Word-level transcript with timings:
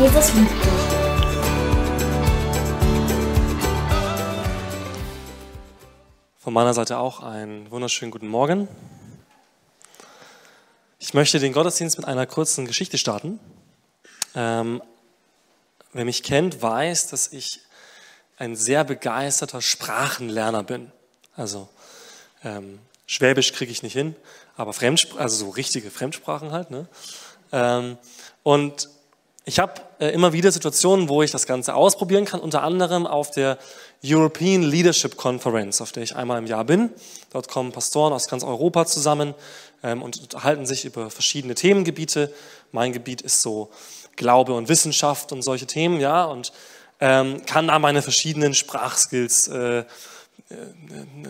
Jesus 0.00 0.32
liebt 0.32 0.50
dich. 0.50 0.70
Von 6.38 6.54
meiner 6.54 6.72
Seite 6.72 6.96
auch 6.96 7.22
einen 7.22 7.70
wunderschönen 7.70 8.10
guten 8.10 8.28
Morgen. 8.28 8.66
Ich 10.98 11.12
möchte 11.12 11.38
den 11.38 11.52
Gottesdienst 11.52 11.98
mit 11.98 12.08
einer 12.08 12.24
kurzen 12.24 12.64
Geschichte 12.64 12.96
starten. 12.96 13.38
Ähm, 14.34 14.80
wer 15.92 16.06
mich 16.06 16.22
kennt, 16.22 16.62
weiß, 16.62 17.08
dass 17.08 17.30
ich 17.34 17.60
ein 18.38 18.56
sehr 18.56 18.84
begeisterter 18.84 19.60
Sprachenlerner 19.60 20.62
bin. 20.62 20.90
Also 21.36 21.68
ähm, 22.42 22.78
Schwäbisch 23.04 23.52
kriege 23.52 23.72
ich 23.72 23.82
nicht 23.82 23.92
hin, 23.92 24.16
aber 24.56 24.72
Fremdsprachen, 24.72 25.20
also 25.20 25.44
so 25.44 25.50
richtige 25.50 25.90
Fremdsprachen 25.90 26.52
halt. 26.52 26.70
Ne? 26.70 26.86
Ähm, 27.52 27.98
und 28.44 28.88
ich 29.44 29.58
habe 29.58 29.80
äh, 29.98 30.08
immer 30.08 30.32
wieder 30.32 30.52
Situationen, 30.52 31.08
wo 31.08 31.22
ich 31.22 31.30
das 31.30 31.46
Ganze 31.46 31.74
ausprobieren 31.74 32.24
kann, 32.24 32.40
unter 32.40 32.62
anderem 32.62 33.06
auf 33.06 33.30
der 33.30 33.58
European 34.04 34.62
Leadership 34.62 35.16
Conference, 35.16 35.80
auf 35.80 35.92
der 35.92 36.02
ich 36.02 36.14
einmal 36.16 36.38
im 36.38 36.46
Jahr 36.46 36.64
bin. 36.64 36.90
Dort 37.32 37.48
kommen 37.48 37.72
Pastoren 37.72 38.12
aus 38.12 38.28
ganz 38.28 38.44
Europa 38.44 38.86
zusammen 38.86 39.34
ähm, 39.82 40.02
und 40.02 40.20
unterhalten 40.20 40.66
sich 40.66 40.84
über 40.84 41.10
verschiedene 41.10 41.54
Themengebiete. 41.54 42.32
Mein 42.72 42.92
Gebiet 42.92 43.22
ist 43.22 43.42
so 43.42 43.70
Glaube 44.16 44.54
und 44.54 44.68
Wissenschaft 44.68 45.32
und 45.32 45.42
solche 45.42 45.66
Themen, 45.66 46.00
ja, 46.00 46.24
und 46.24 46.52
ähm, 47.00 47.44
kann 47.46 47.68
da 47.68 47.78
meine 47.78 48.02
verschiedenen 48.02 48.54
Sprachskills 48.54 49.48
äh, 49.48 49.84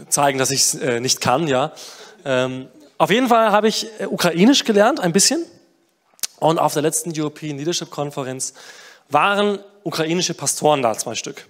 zeigen, 0.08 0.38
dass 0.38 0.50
ich 0.50 0.60
es 0.62 0.74
äh, 0.74 1.00
nicht 1.00 1.20
kann, 1.20 1.46
ja. 1.46 1.72
Ähm, 2.24 2.68
auf 2.98 3.10
jeden 3.10 3.28
Fall 3.28 3.52
habe 3.52 3.68
ich 3.68 3.86
äh, 3.98 4.06
Ukrainisch 4.06 4.64
gelernt, 4.64 5.00
ein 5.00 5.12
bisschen. 5.12 5.44
Und 6.40 6.58
auf 6.58 6.72
der 6.72 6.82
letzten 6.82 7.12
European 7.14 7.58
Leadership 7.58 7.90
Konferenz 7.90 8.54
waren 9.08 9.58
ukrainische 9.84 10.34
Pastoren 10.34 10.82
da, 10.82 10.94
zwei 10.94 11.14
Stück. 11.14 11.46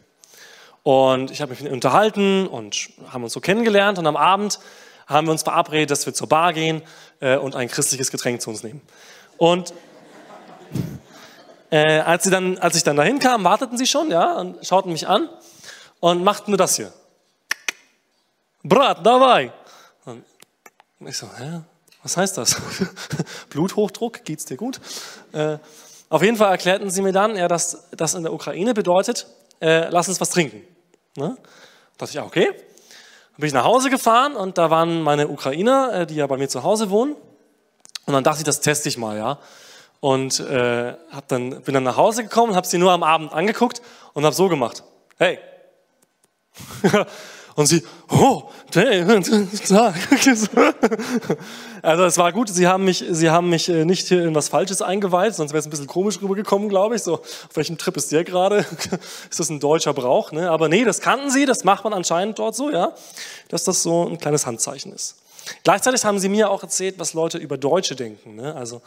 Und 0.82 1.30
ich 1.30 1.40
habe 1.40 1.50
mich 1.50 1.60
mit 1.60 1.68
ihnen 1.68 1.74
unterhalten 1.74 2.46
und 2.46 2.90
haben 3.08 3.22
uns 3.22 3.32
so 3.32 3.40
kennengelernt. 3.40 3.98
Und 3.98 4.06
am 4.06 4.16
Abend 4.16 4.58
haben 5.06 5.26
wir 5.26 5.32
uns 5.32 5.42
verabredet, 5.42 5.90
dass 5.90 6.06
wir 6.06 6.14
zur 6.14 6.28
Bar 6.28 6.52
gehen 6.52 6.82
äh, 7.20 7.36
und 7.36 7.54
ein 7.54 7.68
christliches 7.68 8.10
Getränk 8.10 8.40
zu 8.40 8.50
uns 8.50 8.62
nehmen. 8.62 8.80
Und 9.36 9.72
äh, 11.70 12.00
als, 12.00 12.24
sie 12.24 12.30
dann, 12.30 12.58
als 12.58 12.76
ich 12.76 12.82
dann 12.82 12.96
dahin 12.96 13.18
kam, 13.18 13.44
warteten 13.44 13.78
sie 13.78 13.86
schon, 13.86 14.10
ja, 14.10 14.38
und 14.38 14.66
schauten 14.66 14.92
mich 14.92 15.06
an 15.06 15.28
und 16.00 16.24
machten 16.24 16.50
nur 16.50 16.58
das 16.58 16.76
hier. 16.76 16.92
Brat, 18.62 19.04
dabei. 19.06 19.52
Und 20.04 20.24
ich 21.06 21.16
so, 21.16 21.28
hä? 21.38 21.60
Was 22.02 22.16
heißt 22.16 22.38
das? 22.38 22.56
Bluthochdruck, 23.50 24.24
geht's 24.24 24.46
dir 24.46 24.56
gut? 24.56 24.80
Äh, 25.32 25.58
auf 26.08 26.22
jeden 26.22 26.36
Fall 26.36 26.50
erklärten 26.50 26.90
sie 26.90 27.02
mir 27.02 27.12
dann, 27.12 27.36
ja, 27.36 27.46
dass 27.46 27.88
das 27.92 28.14
in 28.14 28.22
der 28.22 28.32
Ukraine 28.32 28.74
bedeutet, 28.74 29.26
äh, 29.60 29.88
lass 29.90 30.08
uns 30.08 30.20
was 30.20 30.30
trinken. 30.30 30.62
Ne? 31.16 31.36
Da 31.98 32.06
dachte 32.06 32.18
ich, 32.18 32.24
okay. 32.24 32.46
Dann 32.46 33.36
bin 33.36 33.46
ich 33.46 33.52
nach 33.52 33.64
Hause 33.64 33.90
gefahren 33.90 34.34
und 34.34 34.58
da 34.58 34.70
waren 34.70 35.02
meine 35.02 35.28
Ukrainer, 35.28 35.92
äh, 35.92 36.06
die 36.06 36.16
ja 36.16 36.26
bei 36.26 36.36
mir 36.36 36.48
zu 36.48 36.62
Hause 36.62 36.90
wohnen. 36.90 37.14
Und 38.06 38.14
dann 38.14 38.24
dachte 38.24 38.38
ich, 38.38 38.44
das 38.44 38.60
teste 38.60 38.88
ich 38.88 38.98
mal, 38.98 39.16
ja. 39.16 39.38
Und 40.00 40.40
äh, 40.40 40.94
hab 41.10 41.28
dann, 41.28 41.62
bin 41.62 41.74
dann 41.74 41.82
nach 41.82 41.98
Hause 41.98 42.22
gekommen, 42.22 42.56
habe 42.56 42.66
sie 42.66 42.78
nur 42.78 42.90
am 42.90 43.02
Abend 43.02 43.32
angeguckt 43.32 43.82
und 44.14 44.24
habe 44.24 44.34
so 44.34 44.48
gemacht. 44.48 44.82
Hey. 45.18 45.38
Und 47.56 47.66
sie, 47.66 47.82
oh, 48.08 48.44
also 51.82 52.04
es 52.04 52.18
war 52.18 52.32
gut, 52.32 52.48
sie 52.48 52.66
haben 52.66 52.84
mich, 52.84 53.04
sie 53.10 53.30
haben 53.30 53.48
mich 53.48 53.68
äh, 53.68 53.84
nicht 53.84 54.08
hier 54.08 54.24
in 54.24 54.34
was 54.34 54.48
Falsches 54.48 54.82
eingeweiht, 54.82 55.34
sonst 55.34 55.52
wäre 55.52 55.58
es 55.58 55.66
ein 55.66 55.70
bisschen 55.70 55.86
komisch 55.86 56.20
rübergekommen, 56.22 56.68
glaube 56.68 56.96
ich. 56.96 57.02
So, 57.02 57.14
auf 57.14 57.48
welchem 57.54 57.76
Trip 57.78 57.96
ist 57.96 58.12
der 58.12 58.24
gerade? 58.24 58.58
ist 59.30 59.40
das 59.40 59.50
ein 59.50 59.60
deutscher 59.60 59.92
Brauch? 59.92 60.32
Ne? 60.32 60.50
Aber 60.50 60.68
nee, 60.68 60.84
das 60.84 61.00
kannten 61.00 61.30
sie, 61.30 61.46
das 61.46 61.64
macht 61.64 61.84
man 61.84 61.92
anscheinend 61.92 62.38
dort 62.38 62.54
so, 62.54 62.70
ja, 62.70 62.94
dass 63.48 63.64
das 63.64 63.82
so 63.82 64.08
ein 64.08 64.18
kleines 64.18 64.46
Handzeichen 64.46 64.92
ist. 64.92 65.16
Gleichzeitig 65.64 66.04
haben 66.04 66.18
sie 66.18 66.28
mir 66.28 66.50
auch 66.50 66.62
erzählt, 66.62 66.98
was 66.98 67.14
Leute 67.14 67.38
über 67.38 67.58
Deutsche 67.58 67.96
denken. 67.96 68.36
Ne? 68.36 68.54
Also 68.54 68.82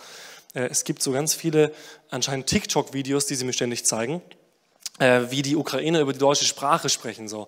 äh, 0.54 0.68
es 0.70 0.84
gibt 0.84 1.02
so 1.02 1.12
ganz 1.12 1.34
viele 1.34 1.72
anscheinend 2.10 2.48
TikTok-Videos, 2.48 3.26
die 3.26 3.36
sie 3.36 3.46
mir 3.46 3.54
ständig 3.54 3.86
zeigen, 3.86 4.22
äh, 5.00 5.22
wie 5.30 5.42
die 5.42 5.56
Ukrainer 5.56 6.00
über 6.00 6.14
die 6.14 6.20
deutsche 6.20 6.46
Sprache 6.46 6.90
sprechen. 6.90 7.28
So 7.28 7.48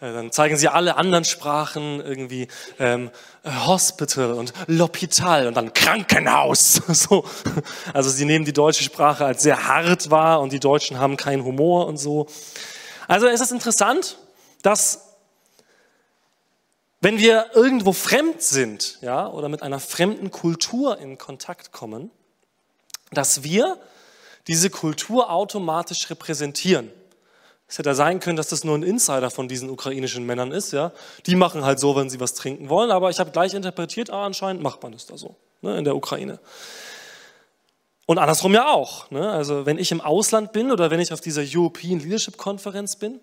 dann 0.00 0.30
zeigen 0.30 0.56
sie 0.56 0.68
alle 0.68 0.96
anderen 0.96 1.24
Sprachen 1.24 2.00
irgendwie 2.00 2.48
ähm, 2.78 3.10
Hospital 3.44 4.32
und 4.32 4.52
L'Hôpital 4.68 5.48
und 5.48 5.56
dann 5.56 5.72
Krankenhaus. 5.72 6.82
So. 6.96 7.24
Also 7.92 8.10
sie 8.10 8.24
nehmen 8.24 8.44
die 8.44 8.52
deutsche 8.52 8.82
Sprache 8.82 9.24
als 9.24 9.42
sehr 9.42 9.66
hart 9.66 10.10
wahr 10.10 10.40
und 10.40 10.52
die 10.52 10.60
Deutschen 10.60 10.98
haben 10.98 11.16
keinen 11.16 11.44
Humor 11.44 11.86
und 11.86 11.98
so. 11.98 12.26
Also 13.08 13.26
es 13.26 13.40
ist 13.40 13.52
interessant, 13.52 14.18
dass 14.62 15.06
wenn 17.00 17.18
wir 17.18 17.50
irgendwo 17.54 17.92
fremd 17.92 18.42
sind, 18.42 18.98
ja, 19.00 19.28
oder 19.28 19.48
mit 19.48 19.62
einer 19.62 19.78
fremden 19.78 20.30
Kultur 20.30 20.98
in 20.98 21.18
Kontakt 21.18 21.70
kommen, 21.72 22.10
dass 23.12 23.42
wir 23.42 23.78
diese 24.48 24.70
Kultur 24.70 25.30
automatisch 25.30 26.08
repräsentieren. 26.10 26.90
Es 27.68 27.78
hätte 27.78 27.94
sein 27.94 28.20
können, 28.20 28.36
dass 28.36 28.48
das 28.48 28.62
nur 28.62 28.76
ein 28.78 28.84
Insider 28.84 29.30
von 29.30 29.48
diesen 29.48 29.70
ukrainischen 29.70 30.24
Männern 30.24 30.52
ist. 30.52 30.72
Ja? 30.72 30.92
Die 31.26 31.34
machen 31.34 31.64
halt 31.64 31.80
so, 31.80 31.96
wenn 31.96 32.08
sie 32.08 32.20
was 32.20 32.34
trinken 32.34 32.68
wollen. 32.68 32.90
Aber 32.92 33.10
ich 33.10 33.18
habe 33.18 33.32
gleich 33.32 33.54
interpretiert, 33.54 34.10
ah, 34.10 34.24
anscheinend 34.24 34.62
macht 34.62 34.82
man 34.82 34.92
das 34.92 35.06
da 35.06 35.18
so 35.18 35.34
ne, 35.62 35.76
in 35.76 35.84
der 35.84 35.96
Ukraine. 35.96 36.38
Und 38.06 38.18
andersrum 38.18 38.54
ja 38.54 38.68
auch. 38.68 39.10
Ne? 39.10 39.28
Also 39.30 39.66
wenn 39.66 39.78
ich 39.78 39.90
im 39.90 40.00
Ausland 40.00 40.52
bin 40.52 40.70
oder 40.70 40.90
wenn 40.92 41.00
ich 41.00 41.12
auf 41.12 41.20
dieser 41.20 41.42
European 41.44 41.98
Leadership 41.98 42.36
Konferenz 42.36 42.94
bin, 42.94 43.20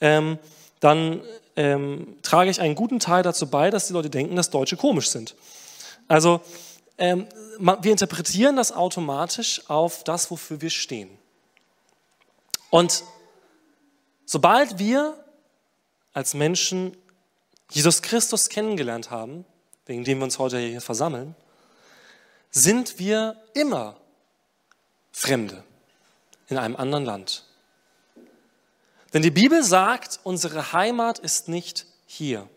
ähm, 0.00 0.38
dann 0.80 1.22
ähm, 1.54 2.16
trage 2.22 2.50
ich 2.50 2.60
einen 2.60 2.74
guten 2.74 2.98
Teil 2.98 3.22
dazu 3.22 3.48
bei, 3.48 3.70
dass 3.70 3.86
die 3.86 3.92
Leute 3.92 4.10
denken, 4.10 4.34
dass 4.34 4.50
Deutsche 4.50 4.76
komisch 4.76 5.08
sind. 5.08 5.36
Also 6.08 6.40
ähm, 6.98 7.26
wir 7.58 7.92
interpretieren 7.92 8.56
das 8.56 8.72
automatisch 8.72 9.62
auf 9.68 10.02
das, 10.02 10.30
wofür 10.30 10.60
wir 10.60 10.70
stehen. 10.70 11.08
Und 12.70 13.04
Sobald 14.26 14.78
wir 14.78 15.24
als 16.12 16.34
Menschen 16.34 16.96
Jesus 17.70 18.02
Christus 18.02 18.48
kennengelernt 18.48 19.10
haben, 19.10 19.44
wegen 19.86 20.04
dem 20.04 20.18
wir 20.18 20.24
uns 20.24 20.38
heute 20.38 20.58
hier 20.58 20.80
versammeln, 20.80 21.34
sind 22.50 22.98
wir 22.98 23.40
immer 23.54 23.96
Fremde 25.12 25.62
in 26.48 26.58
einem 26.58 26.76
anderen 26.76 27.04
Land. 27.04 27.44
Denn 29.12 29.22
die 29.22 29.30
Bibel 29.30 29.62
sagt, 29.62 30.20
unsere 30.24 30.72
Heimat 30.72 31.18
ist 31.18 31.48
nicht 31.48 31.86
hier. 32.06 32.48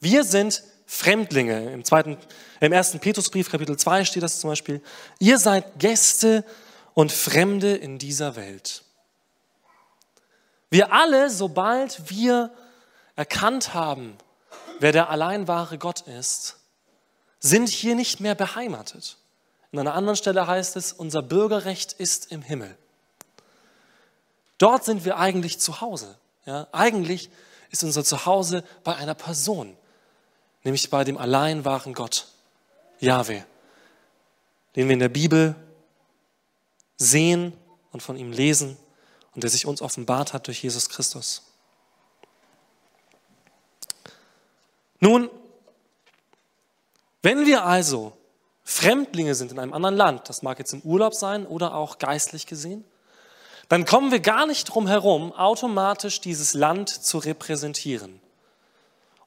Wir 0.00 0.22
sind 0.22 0.62
Fremdlinge. 0.86 1.72
Im, 1.72 1.84
zweiten, 1.84 2.18
Im 2.60 2.72
ersten 2.72 3.00
Petrusbrief, 3.00 3.50
Kapitel 3.50 3.76
2 3.76 4.04
steht 4.04 4.22
das 4.22 4.38
zum 4.40 4.50
Beispiel. 4.50 4.82
Ihr 5.18 5.38
seid 5.38 5.78
Gäste 5.78 6.44
und 6.92 7.10
Fremde 7.10 7.74
in 7.74 7.98
dieser 7.98 8.36
Welt. 8.36 8.84
Wir 10.70 10.92
alle, 10.92 11.30
sobald 11.30 12.10
wir 12.10 12.50
erkannt 13.16 13.74
haben, 13.74 14.16
wer 14.80 14.92
der 14.92 15.10
allein 15.10 15.46
wahre 15.48 15.78
Gott 15.78 16.02
ist, 16.02 16.58
sind 17.40 17.68
hier 17.68 17.94
nicht 17.94 18.20
mehr 18.20 18.34
beheimatet. 18.34 19.16
An 19.72 19.78
einer 19.80 19.94
anderen 19.94 20.16
Stelle 20.16 20.46
heißt 20.46 20.76
es, 20.76 20.92
unser 20.92 21.22
Bürgerrecht 21.22 21.92
ist 21.92 22.32
im 22.32 22.42
Himmel. 22.42 22.76
Dort 24.58 24.84
sind 24.84 25.04
wir 25.04 25.18
eigentlich 25.18 25.58
zu 25.58 25.80
Hause. 25.80 26.16
Ja? 26.46 26.68
Eigentlich 26.72 27.30
ist 27.70 27.82
unser 27.82 28.04
Zuhause 28.04 28.64
bei 28.84 28.94
einer 28.94 29.14
Person, 29.14 29.76
nämlich 30.62 30.90
bei 30.90 31.04
dem 31.04 31.18
allein 31.18 31.64
wahren 31.64 31.92
Gott, 31.92 32.28
Yahweh, 33.00 33.42
den 34.76 34.88
wir 34.88 34.94
in 34.94 35.00
der 35.00 35.08
Bibel 35.08 35.56
sehen 36.96 37.52
und 37.90 38.02
von 38.02 38.16
ihm 38.16 38.32
lesen 38.32 38.76
und 39.34 39.42
der 39.42 39.50
sich 39.50 39.66
uns 39.66 39.82
offenbart 39.82 40.32
hat 40.32 40.46
durch 40.46 40.62
Jesus 40.62 40.88
Christus. 40.88 41.42
Nun, 45.00 45.28
wenn 47.22 47.46
wir 47.46 47.64
also 47.64 48.16
Fremdlinge 48.64 49.34
sind 49.34 49.52
in 49.52 49.58
einem 49.58 49.72
anderen 49.72 49.96
Land, 49.96 50.28
das 50.28 50.42
mag 50.42 50.58
jetzt 50.58 50.72
im 50.72 50.80
Urlaub 50.80 51.14
sein 51.14 51.46
oder 51.46 51.74
auch 51.74 51.98
geistlich 51.98 52.46
gesehen, 52.46 52.84
dann 53.68 53.84
kommen 53.84 54.10
wir 54.10 54.20
gar 54.20 54.46
nicht 54.46 54.64
drum 54.64 54.86
herum, 54.86 55.32
automatisch 55.32 56.20
dieses 56.20 56.54
Land 56.54 56.88
zu 56.88 57.18
repräsentieren. 57.18 58.20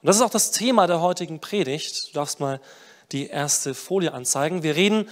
Und 0.01 0.07
das 0.07 0.15
ist 0.15 0.21
auch 0.21 0.29
das 0.29 0.51
Thema 0.51 0.87
der 0.87 1.01
heutigen 1.01 1.39
Predigt. 1.39 2.09
Du 2.09 2.13
darfst 2.13 2.39
mal 2.39 2.61
die 3.11 3.27
erste 3.27 3.73
Folie 3.73 4.13
anzeigen. 4.13 4.63
Wir 4.63 4.75
reden 4.75 5.09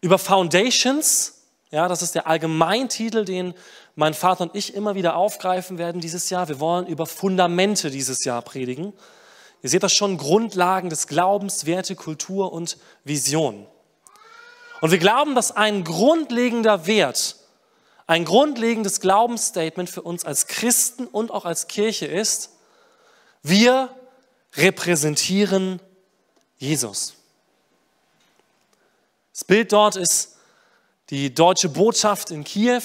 über 0.00 0.18
Foundations. 0.18 1.42
Ja, 1.70 1.88
das 1.88 2.02
ist 2.02 2.14
der 2.14 2.26
Allgemeintitel, 2.26 3.24
den 3.24 3.54
mein 4.00 4.14
Vater 4.14 4.44
und 4.44 4.56
ich 4.56 4.74
immer 4.74 4.94
wieder 4.94 5.14
aufgreifen 5.14 5.76
werden 5.76 6.00
dieses 6.00 6.30
Jahr. 6.30 6.48
Wir 6.48 6.58
wollen 6.58 6.86
über 6.86 7.04
Fundamente 7.04 7.90
dieses 7.90 8.24
Jahr 8.24 8.40
predigen. 8.40 8.94
Ihr 9.62 9.68
seht 9.68 9.82
das 9.82 9.92
schon, 9.92 10.16
Grundlagen 10.16 10.88
des 10.88 11.06
Glaubens, 11.06 11.66
Werte, 11.66 11.94
Kultur 11.94 12.50
und 12.50 12.78
Vision. 13.04 13.66
Und 14.80 14.90
wir 14.90 14.98
glauben, 14.98 15.34
dass 15.34 15.54
ein 15.54 15.84
grundlegender 15.84 16.86
Wert, 16.86 17.36
ein 18.06 18.24
grundlegendes 18.24 19.00
Glaubensstatement 19.00 19.90
für 19.90 20.00
uns 20.00 20.24
als 20.24 20.46
Christen 20.46 21.06
und 21.06 21.30
auch 21.30 21.44
als 21.44 21.68
Kirche 21.68 22.06
ist, 22.06 22.52
wir 23.42 23.94
repräsentieren 24.54 25.78
Jesus. 26.56 27.16
Das 29.34 29.44
Bild 29.44 29.72
dort 29.72 29.96
ist 29.96 30.38
die 31.10 31.34
deutsche 31.34 31.68
Botschaft 31.68 32.30
in 32.30 32.44
Kiew, 32.44 32.82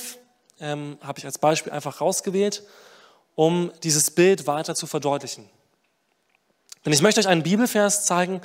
ähm, 0.60 0.98
habe 1.02 1.20
ich 1.20 1.26
als 1.26 1.38
Beispiel 1.38 1.72
einfach 1.72 2.02
rausgewählt, 2.02 2.64
um 3.36 3.72
dieses 3.84 4.12
Bild 4.12 4.48
weiter 4.48 4.76
zu 4.76 4.88
verdeutlichen. 4.88 5.50
Denn 6.86 6.94
ich 6.94 7.02
möchte 7.02 7.20
euch 7.20 7.28
einen 7.28 7.44
Bibelvers 7.44 8.06
zeigen, 8.06 8.42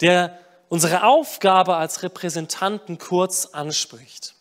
der 0.00 0.38
unsere 0.68 1.04
Aufgabe 1.04 1.76
als 1.76 2.02
Repräsentanten 2.02 2.98
kurz 2.98 3.46
anspricht. 3.46 4.34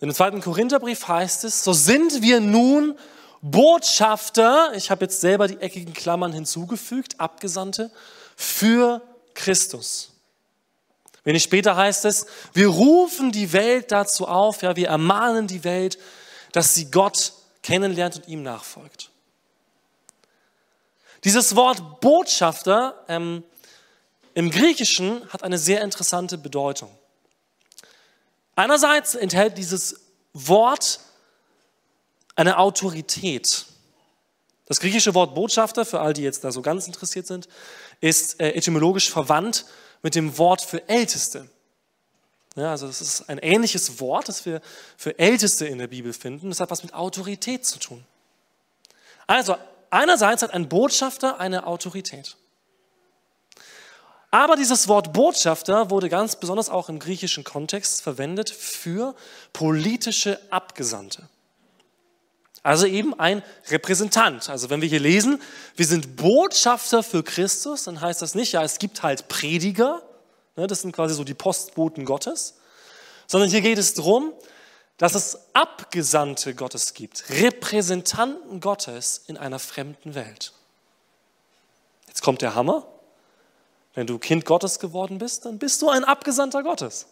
In 0.00 0.08
dem 0.08 0.14
zweiten 0.14 0.40
Korintherbrief 0.40 1.06
heißt 1.08 1.44
es, 1.44 1.62
so 1.62 1.72
sind 1.72 2.22
wir 2.22 2.40
nun 2.40 2.98
Botschafter, 3.42 4.72
ich 4.74 4.90
habe 4.90 5.04
jetzt 5.04 5.20
selber 5.20 5.46
die 5.46 5.58
eckigen 5.58 5.94
Klammern 5.94 6.32
hinzugefügt, 6.32 7.20
Abgesandte, 7.20 7.90
für 8.36 9.02
Christus. 9.34 10.12
Wenig 11.30 11.44
später 11.44 11.76
heißt 11.76 12.06
es, 12.06 12.26
wir 12.54 12.66
rufen 12.66 13.30
die 13.30 13.52
Welt 13.52 13.92
dazu 13.92 14.26
auf, 14.26 14.62
ja, 14.62 14.74
wir 14.74 14.88
ermahnen 14.88 15.46
die 15.46 15.62
Welt, 15.62 15.96
dass 16.50 16.74
sie 16.74 16.90
Gott 16.90 17.32
kennenlernt 17.62 18.16
und 18.16 18.26
ihm 18.26 18.42
nachfolgt. 18.42 19.10
Dieses 21.22 21.54
Wort 21.54 22.00
Botschafter 22.00 23.04
ähm, 23.06 23.44
im 24.34 24.50
Griechischen 24.50 25.22
hat 25.28 25.44
eine 25.44 25.56
sehr 25.56 25.82
interessante 25.82 26.36
Bedeutung. 26.36 26.90
Einerseits 28.56 29.14
enthält 29.14 29.56
dieses 29.56 30.00
Wort 30.32 30.98
eine 32.34 32.58
Autorität. 32.58 33.66
Das 34.66 34.80
griechische 34.80 35.14
Wort 35.14 35.36
Botschafter, 35.36 35.84
für 35.84 36.00
all 36.00 36.12
die 36.12 36.22
jetzt 36.22 36.42
da 36.42 36.50
so 36.50 36.60
ganz 36.60 36.88
interessiert 36.88 37.28
sind, 37.28 37.48
ist 38.00 38.40
äh, 38.40 38.50
etymologisch 38.50 39.08
verwandt 39.08 39.66
mit 40.02 40.14
dem 40.14 40.38
Wort 40.38 40.62
für 40.62 40.88
Älteste. 40.88 41.48
Ja, 42.56 42.70
also 42.72 42.86
das 42.86 43.00
ist 43.00 43.28
ein 43.28 43.38
ähnliches 43.38 44.00
Wort, 44.00 44.28
das 44.28 44.44
wir 44.44 44.60
für 44.96 45.18
Älteste 45.18 45.66
in 45.66 45.78
der 45.78 45.86
Bibel 45.86 46.12
finden. 46.12 46.48
Das 46.48 46.60
hat 46.60 46.70
was 46.70 46.82
mit 46.82 46.94
Autorität 46.94 47.64
zu 47.64 47.78
tun. 47.78 48.04
Also 49.26 49.56
einerseits 49.90 50.42
hat 50.42 50.52
ein 50.52 50.68
Botschafter 50.68 51.38
eine 51.38 51.66
Autorität. 51.66 52.36
Aber 54.32 54.56
dieses 54.56 54.88
Wort 54.88 55.12
Botschafter 55.12 55.90
wurde 55.90 56.08
ganz 56.08 56.36
besonders 56.36 56.68
auch 56.68 56.88
im 56.88 56.98
griechischen 56.98 57.42
Kontext 57.44 58.02
verwendet 58.02 58.50
für 58.50 59.14
politische 59.52 60.40
Abgesandte. 60.50 61.28
Also 62.62 62.86
eben 62.86 63.18
ein 63.18 63.42
Repräsentant. 63.68 64.50
Also 64.50 64.68
wenn 64.68 64.82
wir 64.82 64.88
hier 64.88 65.00
lesen, 65.00 65.40
wir 65.76 65.86
sind 65.86 66.16
Botschafter 66.16 67.02
für 67.02 67.22
Christus, 67.22 67.84
dann 67.84 68.00
heißt 68.00 68.20
das 68.20 68.34
nicht, 68.34 68.52
ja, 68.52 68.62
es 68.62 68.78
gibt 68.78 69.02
halt 69.02 69.28
Prediger, 69.28 70.02
ne, 70.56 70.66
das 70.66 70.82
sind 70.82 70.92
quasi 70.92 71.14
so 71.14 71.24
die 71.24 71.34
Postboten 71.34 72.04
Gottes, 72.04 72.54
sondern 73.26 73.48
hier 73.48 73.62
geht 73.62 73.78
es 73.78 73.94
darum, 73.94 74.32
dass 74.98 75.14
es 75.14 75.38
Abgesandte 75.54 76.54
Gottes 76.54 76.92
gibt, 76.92 77.30
Repräsentanten 77.30 78.60
Gottes 78.60 79.24
in 79.26 79.38
einer 79.38 79.58
fremden 79.58 80.14
Welt. 80.14 80.52
Jetzt 82.08 82.20
kommt 82.22 82.42
der 82.42 82.54
Hammer. 82.54 82.86
Wenn 83.94 84.06
du 84.06 84.18
Kind 84.18 84.44
Gottes 84.44 84.78
geworden 84.78 85.18
bist, 85.18 85.46
dann 85.46 85.58
bist 85.58 85.80
du 85.80 85.88
ein 85.88 86.04
Abgesandter 86.04 86.62
Gottes. 86.62 87.06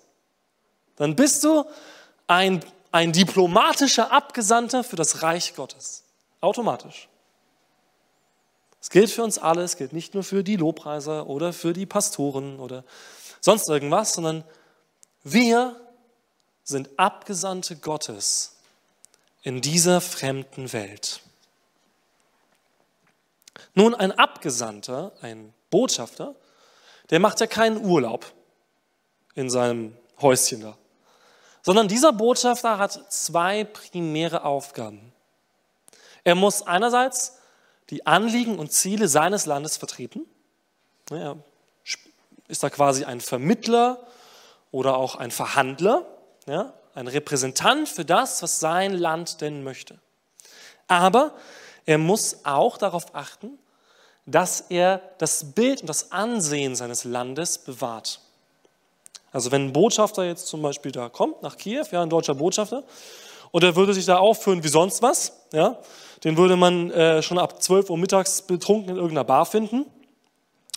Dann 0.96 1.16
bist 1.16 1.42
du 1.44 1.64
ein 2.26 2.62
ein 2.90 3.12
diplomatischer 3.12 4.12
Abgesandter 4.12 4.84
für 4.84 4.96
das 4.96 5.22
Reich 5.22 5.54
Gottes. 5.54 6.04
Automatisch. 6.40 7.08
Es 8.80 8.90
gilt 8.90 9.10
für 9.10 9.24
uns 9.24 9.38
alle, 9.38 9.62
es 9.62 9.76
gilt 9.76 9.92
nicht 9.92 10.14
nur 10.14 10.22
für 10.22 10.44
die 10.44 10.56
Lobpreiser 10.56 11.26
oder 11.26 11.52
für 11.52 11.72
die 11.72 11.86
Pastoren 11.86 12.60
oder 12.60 12.84
sonst 13.40 13.68
irgendwas, 13.68 14.14
sondern 14.14 14.44
wir 15.24 15.80
sind 16.62 16.90
Abgesandte 16.98 17.76
Gottes 17.76 18.56
in 19.42 19.60
dieser 19.60 20.00
fremden 20.00 20.72
Welt. 20.72 21.20
Nun, 23.74 23.94
ein 23.94 24.12
Abgesandter, 24.12 25.12
ein 25.20 25.52
Botschafter, 25.70 26.34
der 27.10 27.20
macht 27.20 27.40
ja 27.40 27.46
keinen 27.46 27.84
Urlaub 27.84 28.32
in 29.34 29.50
seinem 29.50 29.96
Häuschen 30.20 30.60
da 30.60 30.78
sondern 31.68 31.86
dieser 31.86 32.14
Botschafter 32.14 32.78
hat 32.78 33.12
zwei 33.12 33.62
primäre 33.62 34.42
Aufgaben. 34.44 35.12
Er 36.24 36.34
muss 36.34 36.62
einerseits 36.66 37.40
die 37.90 38.06
Anliegen 38.06 38.58
und 38.58 38.72
Ziele 38.72 39.06
seines 39.06 39.44
Landes 39.44 39.76
vertreten. 39.76 40.24
Er 41.10 41.36
ist 42.46 42.62
da 42.62 42.70
quasi 42.70 43.04
ein 43.04 43.20
Vermittler 43.20 43.98
oder 44.70 44.96
auch 44.96 45.16
ein 45.16 45.30
Verhandler, 45.30 46.06
ein 46.46 47.06
Repräsentant 47.06 47.86
für 47.86 48.06
das, 48.06 48.42
was 48.42 48.60
sein 48.60 48.94
Land 48.94 49.42
denn 49.42 49.62
möchte. 49.62 49.98
Aber 50.86 51.34
er 51.84 51.98
muss 51.98 52.46
auch 52.46 52.78
darauf 52.78 53.14
achten, 53.14 53.58
dass 54.24 54.62
er 54.70 55.02
das 55.18 55.52
Bild 55.52 55.82
und 55.82 55.88
das 55.88 56.12
Ansehen 56.12 56.76
seines 56.76 57.04
Landes 57.04 57.58
bewahrt. 57.58 58.22
Also 59.32 59.52
wenn 59.52 59.66
ein 59.66 59.72
Botschafter 59.72 60.24
jetzt 60.24 60.46
zum 60.46 60.62
Beispiel 60.62 60.92
da 60.92 61.08
kommt, 61.08 61.42
nach 61.42 61.56
Kiew, 61.56 61.84
ja, 61.90 62.02
ein 62.02 62.10
deutscher 62.10 62.34
Botschafter, 62.34 62.82
und 63.50 63.64
er 63.64 63.76
würde 63.76 63.94
sich 63.94 64.06
da 64.06 64.18
aufführen 64.18 64.62
wie 64.62 64.68
sonst 64.68 65.02
was, 65.02 65.32
ja, 65.52 65.78
den 66.24 66.36
würde 66.36 66.56
man 66.56 66.90
äh, 66.90 67.22
schon 67.22 67.38
ab 67.38 67.62
12 67.62 67.90
Uhr 67.90 67.98
mittags 67.98 68.42
betrunken 68.42 68.90
in 68.90 68.96
irgendeiner 68.96 69.24
Bar 69.24 69.46
finden. 69.46 69.86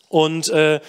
Und 0.10 0.50
äh, 0.50 0.80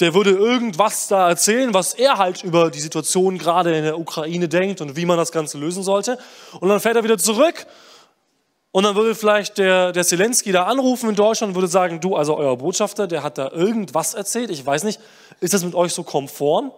der 0.00 0.14
würde 0.14 0.30
irgendwas 0.30 1.08
da 1.08 1.28
erzählen, 1.28 1.72
was 1.72 1.94
er 1.94 2.18
halt 2.18 2.44
über 2.44 2.70
die 2.70 2.80
Situation 2.80 3.38
gerade 3.38 3.76
in 3.76 3.84
der 3.84 3.98
Ukraine 3.98 4.48
denkt 4.48 4.80
und 4.80 4.96
wie 4.96 5.06
man 5.06 5.16
das 5.16 5.32
Ganze 5.32 5.56
lösen 5.56 5.82
sollte. 5.82 6.18
Und 6.60 6.68
dann 6.68 6.80
fährt 6.80 6.96
er 6.96 7.04
wieder 7.04 7.16
zurück 7.16 7.66
und 8.72 8.82
dann 8.82 8.96
würde 8.96 9.14
vielleicht 9.14 9.56
der, 9.58 9.92
der 9.92 10.04
Zelensky 10.04 10.52
da 10.52 10.64
anrufen 10.64 11.08
in 11.08 11.14
Deutschland 11.14 11.52
und 11.52 11.54
würde 11.54 11.68
sagen, 11.68 12.00
du, 12.00 12.16
also 12.16 12.36
euer 12.36 12.58
Botschafter, 12.58 13.06
der 13.06 13.22
hat 13.22 13.38
da 13.38 13.50
irgendwas 13.52 14.14
erzählt, 14.14 14.50
ich 14.50 14.66
weiß 14.66 14.84
nicht, 14.84 15.00
ist 15.44 15.52
das 15.52 15.62
mit 15.62 15.74
euch 15.74 15.92
so 15.92 16.04
konform? 16.04 16.72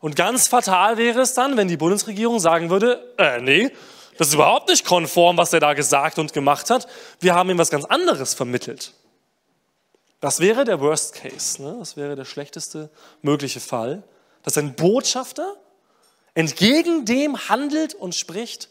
Und 0.00 0.16
ganz 0.16 0.48
fatal 0.48 0.96
wäre 0.96 1.20
es 1.20 1.32
dann, 1.32 1.56
wenn 1.56 1.68
die 1.68 1.76
Bundesregierung 1.76 2.40
sagen 2.40 2.68
würde, 2.68 3.14
äh, 3.18 3.40
nee, 3.40 3.70
das 4.18 4.28
ist 4.28 4.34
überhaupt 4.34 4.68
nicht 4.68 4.84
konform, 4.84 5.36
was 5.36 5.52
er 5.52 5.60
da 5.60 5.74
gesagt 5.74 6.18
und 6.18 6.32
gemacht 6.32 6.70
hat. 6.70 6.88
Wir 7.20 7.36
haben 7.36 7.50
ihm 7.50 7.58
was 7.58 7.70
ganz 7.70 7.84
anderes 7.84 8.34
vermittelt. 8.34 8.94
Das 10.20 10.40
wäre 10.40 10.64
der 10.64 10.80
Worst 10.80 11.14
Case, 11.14 11.62
ne? 11.62 11.76
das 11.78 11.96
wäre 11.96 12.16
der 12.16 12.24
schlechteste 12.24 12.90
mögliche 13.22 13.60
Fall, 13.60 14.02
dass 14.42 14.58
ein 14.58 14.74
Botschafter 14.74 15.54
entgegen 16.34 17.04
dem 17.04 17.48
handelt 17.48 17.94
und 17.94 18.16
spricht, 18.16 18.70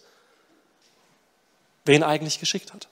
wer 1.86 1.96
ihn 1.96 2.03
eigentlich 2.03 2.42
geschickt 2.42 2.74
hat. 2.74 2.89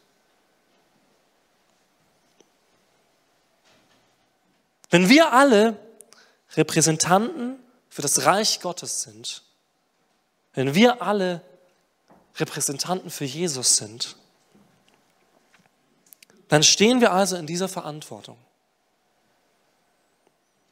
Wenn 4.89 5.09
wir 5.09 5.33
alle 5.33 5.77
Repräsentanten 6.55 7.59
für 7.89 8.01
das 8.01 8.25
Reich 8.25 8.59
Gottes 8.59 9.03
sind, 9.03 9.43
wenn 10.53 10.75
wir 10.75 11.01
alle 11.01 11.41
Repräsentanten 12.35 13.09
für 13.09 13.25
Jesus 13.25 13.77
sind, 13.77 14.15
dann 16.49 16.63
stehen 16.63 16.99
wir 16.99 17.13
also 17.13 17.37
in 17.37 17.47
dieser 17.47 17.69
Verantwortung. 17.69 18.37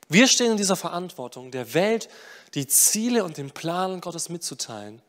Wir 0.10 0.28
stehen 0.28 0.52
in 0.52 0.58
dieser 0.58 0.76
Verantwortung, 0.76 1.52
der 1.52 1.74
Welt 1.74 2.10
die 2.56 2.68
Ziele 2.68 3.24
und 3.24 3.38
den 3.38 3.52
Plan 3.52 4.02
Gottes 4.02 4.28
mitzuteilen 4.28 5.02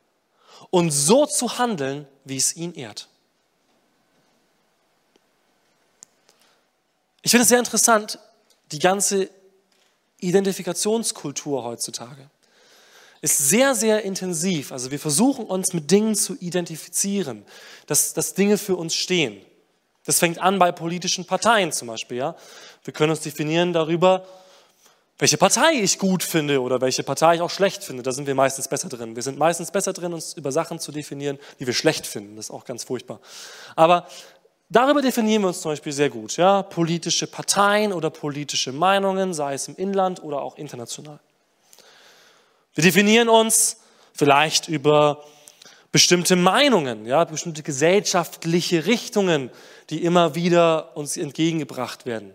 und 0.69 0.91
so 0.91 1.27
zu 1.27 1.59
handeln, 1.59 2.07
wie 2.25 2.37
es 2.37 2.55
ihn 2.55 2.75
ehrt. 2.75 3.09
Ich 7.23 7.31
finde 7.31 7.43
es 7.43 7.49
sehr 7.49 7.59
interessant, 7.59 8.19
die 8.73 8.79
ganze 8.79 9.31
Identifikationskultur 10.21 11.65
heutzutage 11.65 12.31
ist 13.23 13.37
sehr, 13.51 13.75
sehr 13.75 14.03
intensiv. 14.03 14.73
Also 14.73 14.91
wir 14.91 14.99
versuchen 14.99 15.45
uns 15.45 15.73
mit 15.73 15.91
Dingen 15.91 16.15
zu 16.15 16.37
identifizieren, 16.41 17.45
dass, 17.87 18.15
dass 18.15 18.35
Dinge 18.35 18.57
für 18.57 18.77
uns 18.77 18.95
stehen. 18.95 19.41
Das 20.07 20.19
fängt 20.19 20.39
an 20.39 20.59
bei 20.59 20.73
politischen 20.73 21.27
Parteien 21.27 21.73
zum 21.73 21.89
Beispiel. 21.89 22.17
Ja? 22.17 22.37
Wir 22.85 22.95
können 22.95 23.11
uns 23.11 23.21
definieren 23.21 23.73
darüber, 23.73 24.27
welche 25.19 25.37
Partei 25.37 25.75
ich 25.75 25.99
gut 25.99 26.23
finde 26.23 26.63
oder 26.63 26.81
welche 26.81 27.03
Partei 27.03 27.35
ich 27.35 27.41
auch 27.43 27.51
schlecht 27.51 27.85
finde. 27.85 28.03
Da 28.03 28.11
sind 28.11 28.27
wir 28.27 28.35
meistens 28.35 28.69
besser 28.69 28.89
drin. 28.89 29.15
Wir 29.17 29.23
sind 29.23 29.39
meistens 29.39 29.71
besser 29.71 29.93
drin, 29.93 30.15
uns 30.15 30.33
über 30.33 30.51
Sachen 30.51 30.79
zu 30.81 30.91
definieren, 30.91 31.39
die 31.59 31.67
wir 31.67 31.75
schlecht 31.75 32.07
finden. 32.07 32.37
Das 32.37 32.47
ist 32.47 32.51
auch 32.51 32.65
ganz 32.65 32.85
furchtbar. 32.85 33.21
Aber 33.77 34.09
darüber 34.71 35.03
definieren 35.03 35.43
wir 35.43 35.49
uns 35.49 35.61
zum 35.61 35.73
Beispiel 35.73 35.93
sehr 35.93 36.09
gut. 36.09 36.37
Ja? 36.37 36.63
Politische 36.63 37.27
Parteien 37.27 37.93
oder 37.93 38.09
politische 38.09 38.73
Meinungen, 38.73 39.35
sei 39.35 39.55
es 39.55 39.69
im 39.69 39.77
Inland 39.77 40.23
oder 40.23 40.41
auch 40.41 40.57
international. 40.57 41.21
Wir 42.75 42.85
definieren 42.85 43.29
uns 43.29 43.77
vielleicht 44.15 44.69
über 44.69 45.25
bestimmte 45.93 46.37
Meinungen, 46.37 47.05
ja, 47.05 47.25
bestimmte 47.25 47.63
gesellschaftliche 47.63 48.87
Richtungen, 48.87 49.51
die 49.91 50.05
immer 50.05 50.35
wieder 50.35 50.97
uns 50.97 51.17
entgegengebracht 51.17 52.07
werden. 52.07 52.35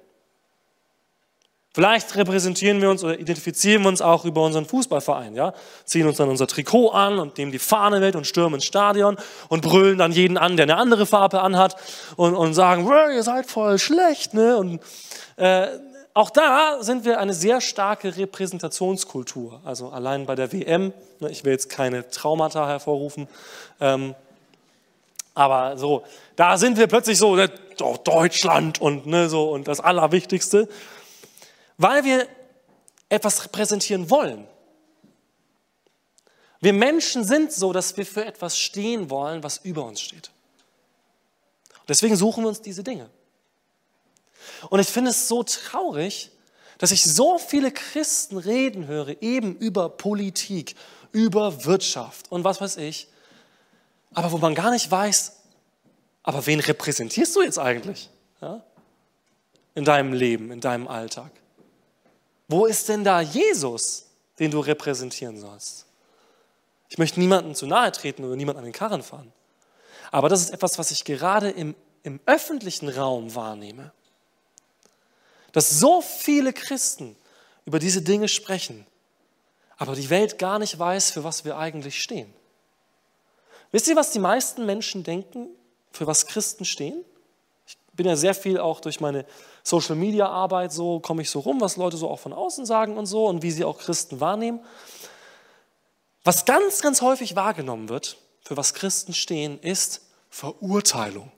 Vielleicht 1.75 2.15
repräsentieren 2.15 2.81
wir 2.81 2.89
uns 2.89 3.03
oder 3.03 3.19
identifizieren 3.19 3.81
wir 3.81 3.89
uns 3.89 4.01
auch 4.01 4.23
über 4.23 4.41
unseren 4.45 4.65
Fußballverein, 4.65 5.35
ja? 5.35 5.53
Ziehen 5.83 6.07
uns 6.07 6.15
dann 6.15 6.29
unser 6.29 6.47
Trikot 6.47 6.91
an 6.91 7.19
und 7.19 7.37
nehmen 7.37 7.51
die 7.51 7.59
Fahne 7.59 7.99
mit 7.99 8.15
und 8.15 8.25
stürmen 8.25 8.55
ins 8.55 8.63
Stadion 8.63 9.17
und 9.49 9.61
brüllen 9.61 9.97
dann 9.97 10.13
jeden 10.13 10.37
an, 10.37 10.55
der 10.55 10.63
eine 10.63 10.77
andere 10.77 11.05
Farbe 11.05 11.41
anhat 11.41 11.75
und, 12.15 12.33
und 12.33 12.53
sagen, 12.53 12.89
ihr 13.13 13.23
seid 13.23 13.47
voll 13.47 13.77
schlecht, 13.77 14.33
ne? 14.33 14.55
Und 14.55 14.79
äh, 15.35 15.67
auch 16.13 16.29
da 16.29 16.77
sind 16.79 17.03
wir 17.03 17.19
eine 17.19 17.33
sehr 17.33 17.59
starke 17.59 18.15
Repräsentationskultur. 18.15 19.59
Also 19.65 19.89
allein 19.89 20.25
bei 20.25 20.35
der 20.35 20.53
WM, 20.53 20.93
ne, 21.19 21.29
ich 21.29 21.43
will 21.43 21.51
jetzt 21.51 21.69
keine 21.69 22.09
Traumata 22.09 22.69
hervorrufen, 22.69 23.27
ähm, 23.81 24.15
aber 25.33 25.77
so, 25.77 26.05
da 26.37 26.57
sind 26.57 26.77
wir 26.77 26.87
plötzlich 26.87 27.17
so, 27.17 27.35
ne, 27.35 27.51
Deutschland 28.05 28.79
und 28.79 29.07
ne, 29.07 29.27
so 29.27 29.51
und 29.51 29.67
das 29.67 29.81
Allerwichtigste 29.81 30.69
weil 31.77 32.03
wir 32.03 32.27
etwas 33.09 33.43
repräsentieren 33.43 34.09
wollen. 34.09 34.47
Wir 36.59 36.73
Menschen 36.73 37.23
sind 37.23 37.51
so, 37.51 37.73
dass 37.73 37.95
wir 37.97 38.05
für 38.05 38.25
etwas 38.25 38.57
stehen 38.57 39.09
wollen, 39.09 39.43
was 39.43 39.57
über 39.57 39.85
uns 39.85 40.01
steht. 40.01 40.31
Deswegen 41.87 42.15
suchen 42.15 42.43
wir 42.43 42.47
uns 42.47 42.61
diese 42.61 42.83
Dinge. 42.83 43.09
Und 44.69 44.79
ich 44.79 44.87
finde 44.87 45.11
es 45.11 45.27
so 45.27 45.43
traurig, 45.43 46.31
dass 46.77 46.91
ich 46.91 47.03
so 47.03 47.37
viele 47.37 47.71
Christen 47.71 48.37
reden 48.37 48.87
höre, 48.87 49.21
eben 49.21 49.55
über 49.57 49.89
Politik, 49.89 50.75
über 51.11 51.65
Wirtschaft 51.65 52.31
und 52.31 52.43
was 52.43 52.59
weiß 52.59 52.77
ich, 52.77 53.07
aber 54.13 54.31
wo 54.31 54.37
man 54.37 54.55
gar 54.55 54.71
nicht 54.71 54.89
weiß, 54.89 55.33
aber 56.23 56.45
wen 56.47 56.59
repräsentierst 56.59 57.35
du 57.35 57.41
jetzt 57.43 57.59
eigentlich 57.59 58.09
ja? 58.41 58.63
in 59.75 59.85
deinem 59.85 60.13
Leben, 60.13 60.51
in 60.51 60.59
deinem 60.59 60.87
Alltag? 60.87 61.31
Wo 62.47 62.65
ist 62.65 62.89
denn 62.89 63.03
da 63.03 63.21
Jesus, 63.21 64.05
den 64.39 64.51
du 64.51 64.59
repräsentieren 64.59 65.39
sollst? 65.39 65.85
Ich 66.89 66.97
möchte 66.97 67.19
niemandem 67.19 67.55
zu 67.55 67.65
nahe 67.65 67.91
treten 67.91 68.23
oder 68.23 68.35
niemanden 68.35 68.59
an 68.59 68.65
den 68.65 68.73
Karren 68.73 69.03
fahren. 69.03 69.31
Aber 70.11 70.29
das 70.29 70.41
ist 70.41 70.51
etwas, 70.51 70.77
was 70.77 70.91
ich 70.91 71.03
gerade 71.03 71.49
im, 71.49 71.75
im 72.03 72.19
öffentlichen 72.25 72.89
Raum 72.89 73.33
wahrnehme. 73.35 73.91
Dass 75.51 75.79
so 75.79 76.01
viele 76.01 76.53
Christen 76.53 77.15
über 77.65 77.79
diese 77.79 78.01
Dinge 78.01 78.27
sprechen, 78.27 78.85
aber 79.77 79.95
die 79.95 80.09
Welt 80.09 80.37
gar 80.37 80.59
nicht 80.59 80.77
weiß, 80.77 81.11
für 81.11 81.23
was 81.23 81.43
wir 81.43 81.57
eigentlich 81.57 82.01
stehen. 82.01 82.33
Wisst 83.71 83.87
ihr, 83.87 83.95
was 83.95 84.11
die 84.11 84.19
meisten 84.19 84.65
Menschen 84.65 85.03
denken, 85.03 85.49
für 85.91 86.07
was 86.07 86.27
Christen 86.27 86.65
stehen? 86.65 87.03
Ich 87.67 87.77
bin 87.93 88.05
ja 88.05 88.15
sehr 88.15 88.35
viel 88.35 88.59
auch 88.59 88.79
durch 88.79 89.01
meine 89.01 89.25
Social 89.67 89.95
Media 89.95 90.29
Arbeit, 90.29 90.71
so 90.71 90.99
komme 90.99 91.23
ich 91.23 91.31
so 91.31 91.39
rum, 91.39 91.59
was 91.59 91.75
Leute 91.75 91.97
so 91.97 92.07
auch 92.07 92.19
von 92.19 92.33
außen 92.33 92.67
sagen 92.67 92.97
und 92.97 93.07
so 93.07 93.25
und 93.25 93.41
wie 93.41 93.49
sie 93.49 93.65
auch 93.65 93.79
Christen 93.79 94.19
wahrnehmen. 94.19 94.59
Was 96.23 96.45
ganz, 96.45 96.81
ganz 96.81 97.01
häufig 97.01 97.35
wahrgenommen 97.35 97.89
wird, 97.89 98.17
für 98.43 98.55
was 98.55 98.75
Christen 98.75 99.13
stehen, 99.13 99.59
ist 99.59 100.01
Verurteilung. 100.29 101.31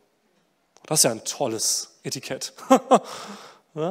Das 0.86 1.00
ist 1.00 1.04
ja 1.04 1.12
ein 1.12 1.24
tolles 1.24 2.00
Etikett. 2.04 2.54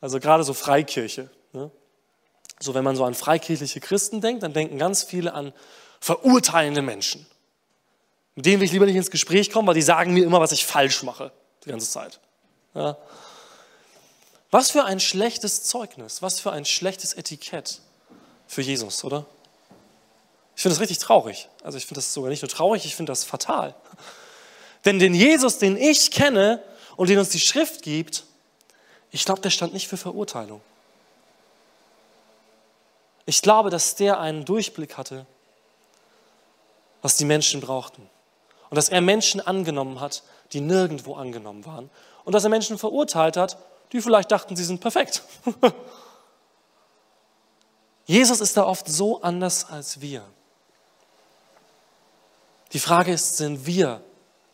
also 0.00 0.20
gerade 0.20 0.44
so 0.44 0.52
Freikirche. 0.52 1.30
Ne? 1.54 1.70
So 2.60 2.74
wenn 2.74 2.84
man 2.84 2.96
so 2.96 3.04
an 3.04 3.14
freikirchliche 3.14 3.80
Christen 3.80 4.20
denkt, 4.20 4.42
dann 4.42 4.52
denken 4.52 4.76
ganz 4.76 5.04
viele 5.04 5.32
an 5.32 5.54
verurteilende 6.00 6.82
Menschen. 6.82 7.26
Mit 8.34 8.44
denen 8.44 8.60
will 8.60 8.66
ich 8.66 8.72
lieber 8.72 8.84
nicht 8.84 8.96
ins 8.96 9.10
Gespräch 9.10 9.50
kommen, 9.50 9.66
weil 9.66 9.74
die 9.74 9.82
sagen 9.82 10.12
mir 10.12 10.24
immer, 10.24 10.40
was 10.40 10.52
ich 10.52 10.66
falsch 10.66 11.02
mache, 11.02 11.32
die 11.64 11.70
ganze 11.70 11.90
Zeit. 11.90 12.20
Ja? 12.74 12.98
Was 14.54 14.70
für 14.70 14.84
ein 14.84 15.00
schlechtes 15.00 15.64
Zeugnis, 15.64 16.22
was 16.22 16.38
für 16.38 16.52
ein 16.52 16.64
schlechtes 16.64 17.12
Etikett 17.12 17.80
für 18.46 18.62
Jesus, 18.62 19.02
oder? 19.02 19.26
Ich 20.54 20.62
finde 20.62 20.74
das 20.76 20.80
richtig 20.80 21.00
traurig. 21.00 21.48
Also 21.64 21.76
ich 21.76 21.86
finde 21.86 21.98
das 21.98 22.14
sogar 22.14 22.30
nicht 22.30 22.42
nur 22.42 22.48
traurig, 22.48 22.84
ich 22.84 22.94
finde 22.94 23.10
das 23.10 23.24
fatal. 23.24 23.74
Denn 24.84 25.00
den 25.00 25.12
Jesus, 25.12 25.58
den 25.58 25.76
ich 25.76 26.12
kenne 26.12 26.62
und 26.94 27.08
den 27.08 27.18
uns 27.18 27.30
die 27.30 27.40
Schrift 27.40 27.82
gibt, 27.82 28.26
ich 29.10 29.24
glaube, 29.24 29.40
der 29.40 29.50
stand 29.50 29.72
nicht 29.72 29.88
für 29.88 29.96
Verurteilung. 29.96 30.60
Ich 33.26 33.42
glaube, 33.42 33.70
dass 33.70 33.96
der 33.96 34.20
einen 34.20 34.44
Durchblick 34.44 34.96
hatte, 34.96 35.26
was 37.02 37.16
die 37.16 37.24
Menschen 37.24 37.60
brauchten. 37.60 38.08
Und 38.70 38.76
dass 38.76 38.88
er 38.88 39.00
Menschen 39.00 39.40
angenommen 39.40 39.98
hat, 39.98 40.22
die 40.52 40.60
nirgendwo 40.60 41.16
angenommen 41.16 41.66
waren. 41.66 41.90
Und 42.24 42.34
dass 42.34 42.44
er 42.44 42.50
Menschen 42.50 42.78
verurteilt 42.78 43.36
hat, 43.36 43.56
die 43.94 44.02
vielleicht 44.02 44.32
dachten, 44.32 44.56
sie 44.56 44.64
sind 44.64 44.80
perfekt. 44.80 45.22
Jesus 48.06 48.40
ist 48.40 48.56
da 48.56 48.66
oft 48.66 48.88
so 48.88 49.22
anders 49.22 49.70
als 49.70 50.00
wir. 50.00 50.24
Die 52.72 52.80
Frage 52.80 53.12
ist, 53.12 53.36
sind 53.36 53.66
wir 53.66 54.02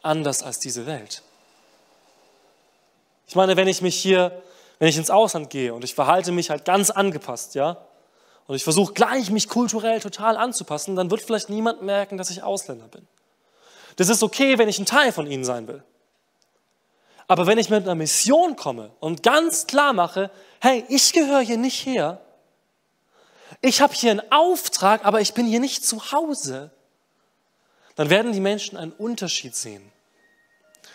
anders 0.03 0.43
als 0.43 0.59
diese 0.59 0.85
Welt? 0.85 1.23
Ich 3.27 3.35
meine, 3.35 3.57
wenn 3.57 3.67
ich 3.67 3.81
mich 3.81 3.97
hier, 3.97 4.43
wenn 4.79 4.89
ich 4.89 4.99
ins 4.99 5.11
Ausland 5.11 5.49
gehe 5.49 5.73
und 5.73 5.85
ich 5.85 5.95
verhalte 5.95 6.33
mich 6.33 6.51
halt 6.51 6.67
ganz 6.67 6.91
angepasst, 6.91 7.55
ja, 7.55 7.79
und 8.47 8.57
ich 8.57 8.65
versuche 8.65 8.93
gleich 8.93 9.31
mich 9.31 9.49
kulturell 9.49 10.01
total 10.01 10.37
anzupassen, 10.37 10.97
dann 10.97 11.11
wird 11.11 11.23
vielleicht 11.23 11.49
niemand 11.49 11.81
merken, 11.81 12.19
dass 12.19 12.29
ich 12.29 12.43
Ausländer 12.43 12.89
bin. 12.89 13.07
Das 13.97 14.11
ist 14.11 14.23
okay, 14.23 14.59
wenn 14.59 14.69
ich 14.69 14.79
ein 14.79 14.87
Teil 14.87 15.13
von 15.13 15.27
ihnen 15.27 15.45
sein 15.45 15.67
will. 15.67 15.83
Aber 17.31 17.47
wenn 17.47 17.59
ich 17.59 17.71
mit 17.71 17.85
einer 17.85 17.95
Mission 17.95 18.57
komme 18.57 18.91
und 18.99 19.23
ganz 19.23 19.69
klar 19.69 19.93
mache, 19.93 20.33
hey, 20.61 20.85
ich 20.89 21.13
gehöre 21.13 21.39
hier 21.39 21.59
nicht 21.59 21.87
her, 21.87 22.21
ich 23.61 23.81
habe 23.81 23.95
hier 23.95 24.11
einen 24.11 24.33
Auftrag, 24.33 25.05
aber 25.05 25.21
ich 25.21 25.33
bin 25.33 25.47
hier 25.47 25.61
nicht 25.61 25.87
zu 25.87 26.11
Hause, 26.11 26.73
dann 27.95 28.11
werden 28.11 28.33
die 28.33 28.41
Menschen 28.41 28.77
einen 28.77 28.91
Unterschied 28.91 29.55
sehen 29.55 29.93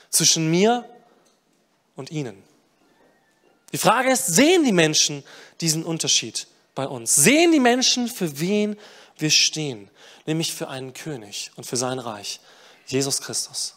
zwischen 0.10 0.52
mir 0.52 0.84
und 1.96 2.12
ihnen. 2.12 2.44
Die 3.72 3.78
Frage 3.78 4.12
ist, 4.12 4.28
sehen 4.28 4.66
die 4.66 4.74
Menschen 4.74 5.24
diesen 5.62 5.86
Unterschied 5.86 6.48
bei 6.76 6.86
uns? 6.86 7.16
Sehen 7.16 7.54
die 7.54 7.62
Menschen, 7.62 8.10
für 8.10 8.42
wen 8.42 8.78
wir 9.18 9.30
stehen? 9.30 9.90
Nämlich 10.26 10.54
für 10.54 10.68
einen 10.68 10.94
König 10.94 11.52
und 11.56 11.64
für 11.64 11.78
sein 11.78 11.98
Reich, 11.98 12.42
Jesus 12.88 13.22
Christus. 13.22 13.76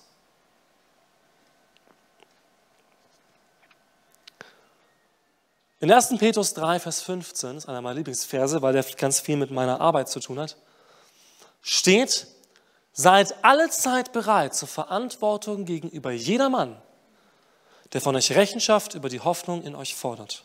In 5.81 5.93
1. 5.93 6.19
Petrus 6.19 6.55
3, 6.55 6.81
Vers 6.81 7.03
15, 7.03 7.55
das 7.55 7.65
ist 7.65 7.69
einer 7.69 7.81
meiner 7.81 7.95
Lieblingsverse, 7.95 8.63
weil 8.63 8.73
der 8.73 8.83
ganz 8.83 9.21
viel 9.21 9.37
mit 9.37 9.53
meiner 9.53 9.81
Arbeit 9.81 10.09
zu 10.09 10.19
tun 10.19 10.41
hat, 10.41 10.57
steht, 11.63 12.27
seid 12.93 13.45
alle 13.45 13.71
Zeit 13.71 14.13
bereit 14.13 14.57
zur 14.57 14.67
Verantwortung 14.67 15.65
gegenüber 15.65 16.11
jedermann, 16.11 16.83
der 17.93 18.01
von 18.01 18.17
euch 18.17 18.33
Rechenschaft 18.33 18.95
über 18.95 19.09
die 19.09 19.21
Hoffnung 19.21 19.63
in 19.63 19.77
euch 19.77 19.95
fordert. 19.95 20.45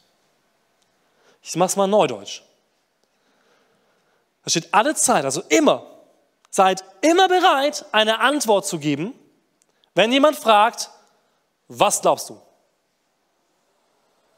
Ich 1.41 1.55
mache 1.55 1.67
es 1.67 1.75
mal 1.77 1.87
neudeutsch. 1.87 2.43
Da 4.43 4.51
steht 4.51 4.71
alle 4.71 4.93
Zeit, 4.93 5.25
also 5.25 5.41
immer, 5.49 5.83
seid 6.51 6.83
immer 7.01 7.27
bereit, 7.27 7.85
eine 7.91 8.19
Antwort 8.19 8.67
zu 8.67 8.77
geben, 8.77 9.15
wenn 9.95 10.11
jemand 10.11 10.37
fragt, 10.37 10.91
was 11.67 12.01
glaubst 12.01 12.29
du? 12.29 12.39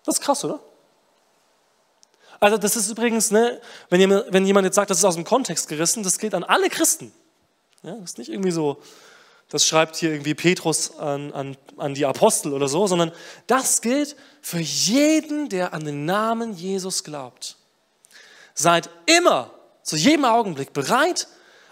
Das 0.05 0.19
ist 0.19 0.21
krass, 0.21 0.45
oder? 0.45 0.61
Also 2.39 2.57
das 2.57 2.75
ist 2.75 2.89
übrigens, 2.89 3.31
ne, 3.31 3.61
wenn, 3.89 3.99
jemand, 3.99 4.25
wenn 4.31 4.45
jemand 4.45 4.65
jetzt 4.65 4.75
sagt, 4.75 4.89
das 4.89 4.99
ist 4.99 5.05
aus 5.05 5.15
dem 5.15 5.23
Kontext 5.23 5.67
gerissen, 5.67 6.03
das 6.03 6.17
gilt 6.17 6.33
an 6.33 6.43
alle 6.43 6.69
Christen. 6.69 7.11
Ja, 7.83 7.91
das 7.93 8.11
ist 8.11 8.17
nicht 8.17 8.29
irgendwie 8.29 8.51
so, 8.51 8.81
das 9.49 9.65
schreibt 9.65 9.95
hier 9.95 10.11
irgendwie 10.11 10.33
Petrus 10.33 10.97
an, 10.97 11.31
an, 11.33 11.57
an 11.77 11.93
die 11.93 12.05
Apostel 12.05 12.53
oder 12.53 12.67
so, 12.67 12.87
sondern 12.87 13.11
das 13.47 13.81
gilt 13.81 14.15
für 14.41 14.59
jeden, 14.59 15.49
der 15.49 15.73
an 15.73 15.85
den 15.85 16.05
Namen 16.05 16.53
Jesus 16.53 17.03
glaubt. 17.03 17.57
Seid 18.53 18.89
immer, 19.05 19.51
zu 19.83 19.95
jedem 19.97 20.25
Augenblick 20.25 20.73
bereit, 20.73 21.27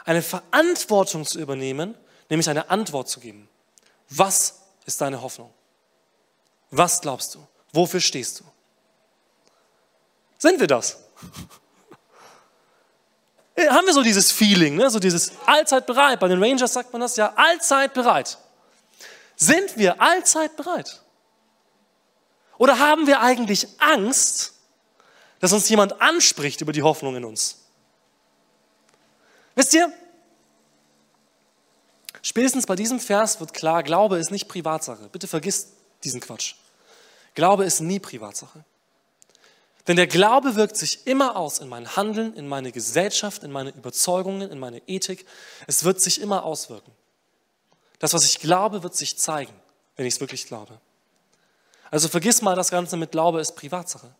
eine 0.05 0.21
Verantwortung 0.21 1.25
zu 1.25 1.39
übernehmen, 1.39 1.95
nämlich 2.29 2.49
eine 2.49 2.69
Antwort 2.69 3.09
zu 3.09 3.19
geben. 3.19 3.49
Was 4.09 4.61
ist 4.85 5.01
deine 5.01 5.21
Hoffnung? 5.21 5.51
Was 6.69 7.01
glaubst 7.01 7.35
du? 7.35 7.47
Wofür 7.71 7.99
stehst 7.99 8.39
du? 8.39 8.43
Sind 10.43 10.59
wir 10.59 10.67
das? 10.67 10.97
Äh, 13.55 13.69
haben 13.69 13.85
wir 13.85 13.93
so 13.93 14.03
dieses 14.03 14.29
Feeling, 14.29 14.75
ne? 14.75 14.89
so 14.89 14.99
dieses 14.99 15.31
allzeit 15.45 15.85
bereit. 15.85 16.19
Bei 16.19 16.27
den 16.27 16.43
Rangers 16.43 16.73
sagt 16.73 16.91
man 16.91 16.99
das 16.99 17.15
ja, 17.15 17.31
allzeit 17.37 17.93
bereit. 17.93 18.37
Sind 19.37 19.77
wir 19.77 20.01
allzeit 20.01 20.57
bereit? 20.57 21.01
Oder 22.57 22.77
haben 22.77 23.07
wir 23.07 23.21
eigentlich 23.21 23.69
Angst, 23.79 24.55
dass 25.39 25.53
uns 25.53 25.69
jemand 25.69 26.01
anspricht 26.01 26.59
über 26.59 26.73
die 26.73 26.83
Hoffnung 26.83 27.15
in 27.15 27.23
uns? 27.23 27.59
Wisst 29.55 29.73
ihr, 29.75 29.93
spätestens 32.21 32.65
bei 32.65 32.75
diesem 32.75 32.99
Vers 32.99 33.39
wird 33.39 33.53
klar, 33.53 33.81
Glaube 33.81 34.17
ist 34.17 34.29
nicht 34.29 34.49
Privatsache. 34.49 35.07
Bitte 35.09 35.29
vergiss 35.29 35.69
diesen 36.03 36.19
Quatsch. 36.19 36.55
Glaube 37.33 37.63
ist 37.63 37.79
nie 37.79 37.99
Privatsache. 38.01 38.65
Denn 39.87 39.97
der 39.97 40.07
Glaube 40.07 40.55
wirkt 40.55 40.77
sich 40.77 41.07
immer 41.07 41.35
aus 41.35 41.59
in 41.59 41.67
mein 41.67 41.95
Handeln, 41.95 42.33
in 42.35 42.47
meine 42.47 42.71
Gesellschaft, 42.71 43.43
in 43.43 43.51
meine 43.51 43.71
Überzeugungen, 43.71 44.49
in 44.49 44.59
meine 44.59 44.81
Ethik. 44.87 45.25
Es 45.67 45.83
wird 45.83 45.99
sich 45.99 46.21
immer 46.21 46.43
auswirken. 46.43 46.91
Das, 47.99 48.13
was 48.13 48.23
ich 48.23 48.39
glaube, 48.39 48.83
wird 48.83 48.95
sich 48.95 49.17
zeigen, 49.17 49.53
wenn 49.95 50.05
ich 50.05 50.15
es 50.15 50.19
wirklich 50.21 50.47
glaube. 50.47 50.79
Also 51.91 52.07
vergiss 52.07 52.41
mal 52.41 52.55
das 52.55 52.71
Ganze 52.71 52.97
mit 52.97 53.11
Glaube 53.11 53.41
ist 53.41 53.55
Privatsache. 53.55 54.13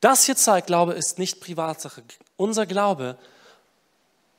Das 0.00 0.24
hier 0.24 0.36
zeigt, 0.36 0.66
Glaube 0.66 0.94
ist 0.94 1.18
nicht 1.18 1.40
Privatsache. 1.40 2.02
Unser 2.36 2.64
Glaube 2.64 3.18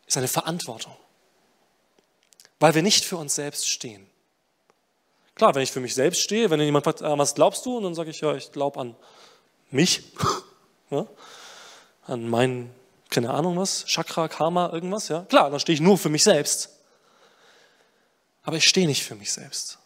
ist 0.08 0.18
eine 0.18 0.28
Verantwortung, 0.28 0.96
weil 2.60 2.74
wir 2.74 2.82
nicht 2.82 3.06
für 3.06 3.18
uns 3.18 3.36
selbst 3.36 3.70
stehen. 3.70 4.10
Klar, 5.36 5.56
wenn 5.56 5.64
ich 5.64 5.72
für 5.72 5.80
mich 5.80 5.96
selbst 5.96 6.22
stehe, 6.22 6.50
wenn 6.50 6.60
jemand 6.62 6.84
fragt, 6.84 7.02
ah, 7.02 7.18
was 7.18 7.36
glaubst 7.36 7.66
du? 7.66 7.78
Und 7.78 7.84
dann 7.84 7.96
sage 7.96 8.10
ich, 8.10 8.22
ja, 8.22 8.36
ich 8.36 8.52
glaube 8.52 8.80
an 8.80 8.96
mich, 9.70 10.04
ja, 10.90 11.08
an 12.08 12.30
mein, 12.30 12.70
keine 13.10 13.32
Ahnung 13.32 13.58
was, 13.58 13.86
Chakra, 13.86 14.28
Karma, 14.28 14.72
irgendwas, 14.72 15.08
ja. 15.08 15.24
Klar, 15.24 15.50
dann 15.50 15.60
stehe 15.60 15.74
ich 15.74 15.82
nur 15.82 15.98
für 15.98 16.10
mich 16.10 16.24
selbst. 16.24 16.70
Aber 18.44 18.58
ich 18.58 18.66
stehe 18.66 18.88
nicht 18.88 19.04
für 19.04 19.16
mich 19.16 19.32
selbst. 19.32 19.78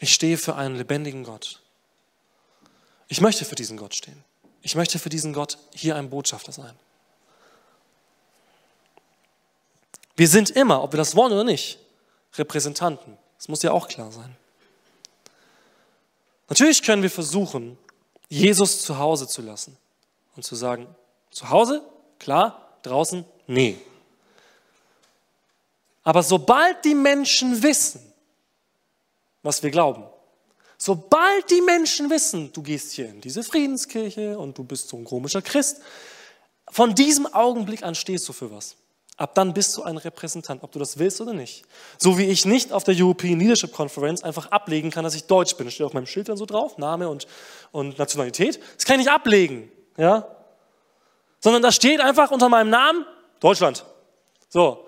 Ich 0.00 0.12
stehe 0.12 0.38
für 0.38 0.54
einen 0.54 0.76
lebendigen 0.76 1.24
Gott. 1.24 1.60
Ich 3.08 3.20
möchte 3.20 3.44
für 3.44 3.54
diesen 3.54 3.76
Gott 3.76 3.94
stehen. 3.94 4.22
Ich 4.62 4.74
möchte 4.74 4.98
für 4.98 5.08
diesen 5.08 5.32
Gott 5.32 5.58
hier 5.74 5.96
ein 5.96 6.10
Botschafter 6.10 6.52
sein. 6.52 6.78
Wir 10.16 10.28
sind 10.28 10.50
immer, 10.50 10.82
ob 10.82 10.92
wir 10.92 10.98
das 10.98 11.14
wollen 11.14 11.32
oder 11.32 11.44
nicht, 11.44 11.78
Repräsentanten. 12.38 13.16
Das 13.36 13.48
muss 13.48 13.62
ja 13.62 13.72
auch 13.72 13.88
klar 13.88 14.10
sein. 14.12 14.36
Natürlich 16.48 16.82
können 16.82 17.02
wir 17.02 17.10
versuchen, 17.10 17.78
Jesus 18.28 18.82
zu 18.82 18.98
Hause 18.98 19.26
zu 19.26 19.42
lassen 19.42 19.76
und 20.36 20.44
zu 20.44 20.54
sagen, 20.54 20.86
zu 21.30 21.48
Hause, 21.50 21.82
klar, 22.18 22.78
draußen, 22.82 23.24
nee. 23.46 23.78
Aber 26.02 26.22
sobald 26.22 26.84
die 26.84 26.94
Menschen 26.94 27.62
wissen, 27.62 28.00
was 29.42 29.62
wir 29.62 29.70
glauben, 29.70 30.04
sobald 30.78 31.50
die 31.50 31.60
Menschen 31.60 32.08
wissen, 32.08 32.52
du 32.52 32.62
gehst 32.62 32.92
hier 32.92 33.08
in 33.08 33.20
diese 33.20 33.42
Friedenskirche 33.42 34.38
und 34.38 34.56
du 34.56 34.64
bist 34.64 34.88
so 34.88 34.96
ein 34.96 35.04
komischer 35.04 35.42
Christ, 35.42 35.82
von 36.70 36.94
diesem 36.94 37.26
Augenblick 37.26 37.82
an 37.82 37.94
stehst 37.94 38.28
du 38.28 38.32
für 38.32 38.50
was. 38.50 38.76
Ab 39.18 39.34
dann 39.34 39.52
bist 39.52 39.76
du 39.76 39.82
ein 39.82 39.96
Repräsentant, 39.96 40.62
ob 40.62 40.70
du 40.70 40.78
das 40.78 40.96
willst 40.98 41.20
oder 41.20 41.32
nicht. 41.32 41.64
So 41.98 42.18
wie 42.18 42.26
ich 42.26 42.44
nicht 42.44 42.72
auf 42.72 42.84
der 42.84 42.94
European 42.96 43.40
Leadership 43.40 43.72
Conference 43.72 44.22
einfach 44.22 44.52
ablegen 44.52 44.92
kann, 44.92 45.02
dass 45.02 45.16
ich 45.16 45.24
Deutsch 45.24 45.56
bin. 45.56 45.66
Das 45.66 45.74
steht 45.74 45.86
auf 45.86 45.92
meinem 45.92 46.06
Schild 46.06 46.28
dann 46.28 46.36
so 46.36 46.46
drauf, 46.46 46.78
Name 46.78 47.08
und, 47.08 47.26
und 47.72 47.98
Nationalität. 47.98 48.60
Das 48.76 48.84
kann 48.84 48.94
ich 48.94 49.06
nicht 49.06 49.12
ablegen, 49.12 49.72
ja? 49.96 50.24
Sondern 51.40 51.62
da 51.62 51.72
steht 51.72 52.00
einfach 52.00 52.30
unter 52.30 52.48
meinem 52.48 52.70
Namen 52.70 53.04
Deutschland. 53.40 53.84
So. 54.48 54.86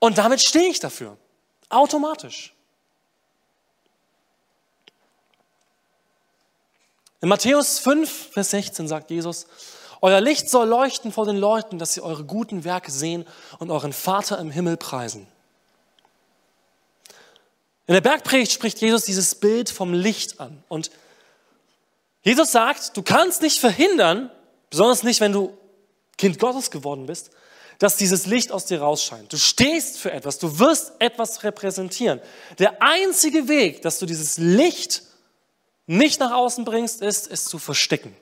Und 0.00 0.18
damit 0.18 0.42
stehe 0.42 0.68
ich 0.68 0.78
dafür. 0.78 1.16
Automatisch. 1.70 2.54
In 7.22 7.30
Matthäus 7.30 7.78
5, 7.78 8.32
Vers 8.32 8.50
16 8.50 8.86
sagt 8.86 9.10
Jesus, 9.10 9.46
euer 10.00 10.20
Licht 10.20 10.50
soll 10.50 10.68
leuchten 10.68 11.12
vor 11.12 11.26
den 11.26 11.36
Leuten, 11.36 11.78
dass 11.78 11.94
sie 11.94 12.00
eure 12.00 12.24
guten 12.24 12.64
Werke 12.64 12.90
sehen 12.90 13.24
und 13.58 13.70
euren 13.70 13.92
Vater 13.92 14.38
im 14.38 14.50
Himmel 14.50 14.76
preisen. 14.76 15.26
In 17.86 17.94
der 17.94 18.00
Bergpredigt 18.00 18.52
spricht 18.52 18.80
Jesus 18.80 19.04
dieses 19.04 19.36
Bild 19.36 19.70
vom 19.70 19.92
Licht 19.92 20.40
an. 20.40 20.62
Und 20.68 20.90
Jesus 22.22 22.50
sagt, 22.50 22.96
du 22.96 23.02
kannst 23.02 23.42
nicht 23.42 23.60
verhindern, 23.60 24.30
besonders 24.70 25.04
nicht, 25.04 25.20
wenn 25.20 25.32
du 25.32 25.56
Kind 26.18 26.38
Gottes 26.40 26.70
geworden 26.70 27.06
bist, 27.06 27.30
dass 27.78 27.96
dieses 27.96 28.26
Licht 28.26 28.50
aus 28.50 28.64
dir 28.64 28.80
rausscheint. 28.80 29.32
Du 29.32 29.36
stehst 29.36 29.98
für 29.98 30.10
etwas, 30.10 30.38
du 30.38 30.58
wirst 30.58 30.92
etwas 30.98 31.44
repräsentieren. 31.44 32.20
Der 32.58 32.82
einzige 32.82 33.48
Weg, 33.48 33.82
dass 33.82 33.98
du 33.98 34.06
dieses 34.06 34.38
Licht 34.38 35.02
nicht 35.86 36.18
nach 36.18 36.32
außen 36.32 36.64
bringst, 36.64 37.02
ist, 37.02 37.30
es 37.30 37.44
zu 37.44 37.58
verstecken. 37.58 38.16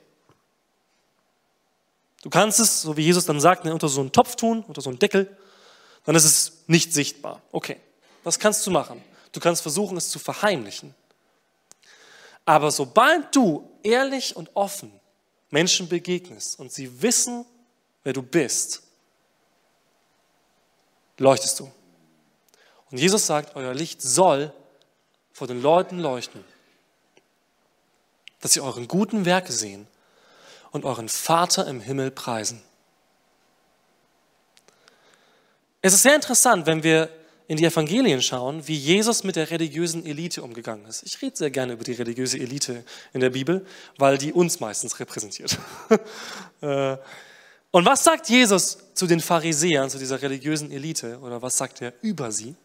Du 2.25 2.31
kannst 2.31 2.59
es, 2.59 2.81
so 2.81 2.97
wie 2.97 3.03
Jesus 3.03 3.27
dann 3.27 3.39
sagt, 3.39 3.67
unter 3.67 3.87
so 3.87 4.01
einen 4.01 4.11
Topf 4.11 4.35
tun, 4.35 4.63
unter 4.67 4.81
so 4.81 4.89
einen 4.89 4.97
Deckel, 4.97 5.37
dann 6.05 6.15
ist 6.15 6.25
es 6.25 6.63
nicht 6.65 6.91
sichtbar. 6.91 7.39
Okay, 7.51 7.77
das 8.23 8.39
kannst 8.39 8.65
du 8.65 8.71
machen. 8.71 8.99
Du 9.31 9.39
kannst 9.39 9.61
versuchen, 9.61 9.95
es 9.95 10.09
zu 10.09 10.17
verheimlichen. 10.17 10.95
Aber 12.43 12.71
sobald 12.71 13.35
du 13.35 13.69
ehrlich 13.83 14.35
und 14.35 14.49
offen 14.55 14.91
Menschen 15.51 15.87
begegnest 15.87 16.59
und 16.59 16.71
sie 16.71 17.03
wissen, 17.03 17.45
wer 18.03 18.13
du 18.13 18.23
bist, 18.23 18.81
leuchtest 21.19 21.59
du. 21.59 21.71
Und 22.89 22.97
Jesus 22.97 23.27
sagt, 23.27 23.55
euer 23.55 23.75
Licht 23.75 24.01
soll 24.01 24.51
vor 25.31 25.45
den 25.45 25.61
Leuten 25.61 25.99
leuchten 25.99 26.43
dass 28.45 28.53
sie 28.53 28.61
euren 28.61 28.87
guten 28.87 29.25
Werke 29.25 29.51
sehen 29.51 29.87
und 30.75 30.83
euren 30.83 31.07
Vater 31.07 31.67
im 31.67 31.79
Himmel 31.79 32.11
preisen. 32.11 32.61
Es 35.81 35.93
ist 35.93 36.03
sehr 36.03 36.15
interessant, 36.15 36.65
wenn 36.65 36.83
wir 36.83 37.09
in 37.47 37.55
die 37.55 37.63
Evangelien 37.63 38.21
schauen, 38.21 38.67
wie 38.67 38.75
Jesus 38.75 39.23
mit 39.23 39.37
der 39.37 39.49
religiösen 39.51 40.05
Elite 40.05 40.43
umgegangen 40.43 40.85
ist. 40.85 41.03
Ich 41.03 41.21
rede 41.21 41.37
sehr 41.37 41.49
gerne 41.49 41.73
über 41.73 41.85
die 41.85 41.93
religiöse 41.93 42.39
Elite 42.39 42.83
in 43.13 43.21
der 43.21 43.29
Bibel, 43.29 43.65
weil 43.97 44.17
die 44.17 44.33
uns 44.33 44.59
meistens 44.59 44.99
repräsentiert. 44.99 45.57
Äh, 46.61 46.97
und 47.71 47.85
was 47.85 48.03
sagt 48.05 48.29
Jesus 48.29 48.77
zu 48.93 49.07
den 49.07 49.19
Pharisäern, 49.19 49.89
zu 49.89 49.97
dieser 49.97 50.21
religiösen 50.21 50.71
Elite, 50.71 51.19
oder 51.19 51.41
was 51.41 51.57
sagt 51.57 51.81
er 51.81 51.93
über 52.01 52.31
sie? 52.31 52.55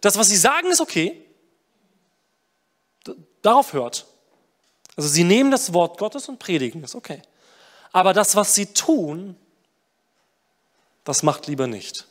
Das, 0.00 0.16
was 0.16 0.28
sie 0.28 0.36
sagen, 0.36 0.70
ist 0.70 0.80
okay. 0.80 1.24
Darauf 3.42 3.72
hört. 3.72 4.06
Also 4.98 5.10
sie 5.10 5.22
nehmen 5.22 5.52
das 5.52 5.72
Wort 5.72 5.96
Gottes 5.96 6.28
und 6.28 6.40
predigen 6.40 6.82
es, 6.82 6.96
okay. 6.96 7.22
Aber 7.92 8.12
das, 8.12 8.34
was 8.34 8.56
sie 8.56 8.66
tun, 8.66 9.36
das 11.04 11.22
macht 11.22 11.46
lieber 11.46 11.68
nicht. 11.68 12.08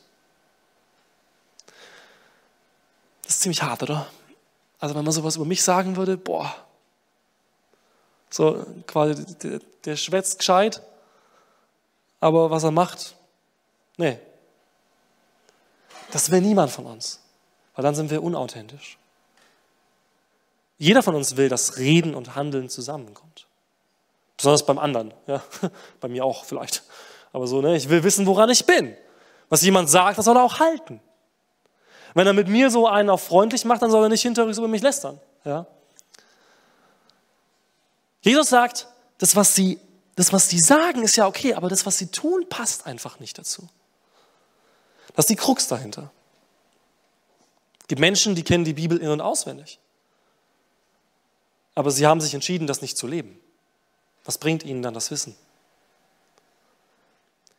Das 3.24 3.34
ist 3.34 3.40
ziemlich 3.42 3.62
hart, 3.62 3.82
oder? 3.82 4.10
Also 4.80 4.94
wenn 4.94 5.04
man 5.04 5.12
sowas 5.12 5.36
über 5.36 5.44
mich 5.44 5.62
sagen 5.62 5.96
würde, 5.96 6.16
boah, 6.16 6.54
so 8.30 8.64
quasi 8.86 9.22
der, 9.36 9.60
der 9.84 9.96
schwätzt 9.96 10.38
gescheit, 10.38 10.82
aber 12.20 12.50
was 12.50 12.64
er 12.64 12.70
macht, 12.70 13.16
nee. 13.98 14.18
Das 16.10 16.30
will 16.30 16.40
niemand 16.40 16.72
von 16.72 16.86
uns, 16.86 17.20
weil 17.74 17.82
dann 17.82 17.94
sind 17.94 18.08
wir 18.08 18.22
unauthentisch. 18.22 18.97
Jeder 20.78 21.02
von 21.02 21.16
uns 21.16 21.36
will, 21.36 21.48
dass 21.48 21.76
Reden 21.76 22.14
und 22.14 22.36
Handeln 22.36 22.68
zusammenkommt. 22.68 23.46
Besonders 24.36 24.64
beim 24.64 24.78
anderen, 24.78 25.12
ja, 25.26 25.42
bei 26.00 26.08
mir 26.08 26.24
auch 26.24 26.44
vielleicht. 26.44 26.84
Aber 27.32 27.48
so, 27.48 27.60
ne, 27.60 27.76
ich 27.76 27.88
will 27.88 28.04
wissen, 28.04 28.26
woran 28.26 28.48
ich 28.48 28.64
bin. 28.64 28.96
Was 29.48 29.62
jemand 29.62 29.90
sagt, 29.90 30.18
das 30.18 30.24
soll 30.24 30.36
er 30.36 30.44
auch 30.44 30.60
halten. 30.60 31.00
Wenn 32.14 32.26
er 32.26 32.32
mit 32.32 32.48
mir 32.48 32.70
so 32.70 32.86
einen 32.86 33.10
auf 33.10 33.24
freundlich 33.24 33.64
macht, 33.64 33.82
dann 33.82 33.90
soll 33.90 34.04
er 34.04 34.08
nicht 34.08 34.22
hinterrücks 34.22 34.58
über 34.58 34.68
mich 34.68 34.82
lästern. 34.82 35.20
Ja? 35.44 35.66
Jesus 38.22 38.48
sagt, 38.48 38.86
das 39.18 39.34
was, 39.34 39.54
sie, 39.54 39.80
das, 40.14 40.32
was 40.32 40.48
sie 40.48 40.60
sagen, 40.60 41.02
ist 41.02 41.16
ja 41.16 41.26
okay, 41.26 41.54
aber 41.54 41.68
das, 41.68 41.84
was 41.86 41.98
sie 41.98 42.10
tun, 42.10 42.46
passt 42.48 42.86
einfach 42.86 43.18
nicht 43.18 43.36
dazu. 43.38 43.68
Das 45.14 45.24
ist 45.24 45.30
die 45.30 45.36
Krux 45.36 45.66
dahinter. 45.66 46.12
Es 47.80 47.88
gibt 47.88 48.00
Menschen, 48.00 48.36
die 48.36 48.44
kennen 48.44 48.64
die 48.64 48.74
Bibel 48.74 48.98
in- 48.98 49.08
und 49.08 49.20
auswendig 49.20 49.80
aber 51.78 51.92
sie 51.92 52.08
haben 52.08 52.20
sich 52.20 52.34
entschieden, 52.34 52.66
das 52.66 52.82
nicht 52.82 52.98
zu 52.98 53.06
leben. 53.06 53.38
Was 54.24 54.36
bringt 54.36 54.64
ihnen 54.64 54.82
dann 54.82 54.94
das 54.94 55.12
Wissen? 55.12 55.36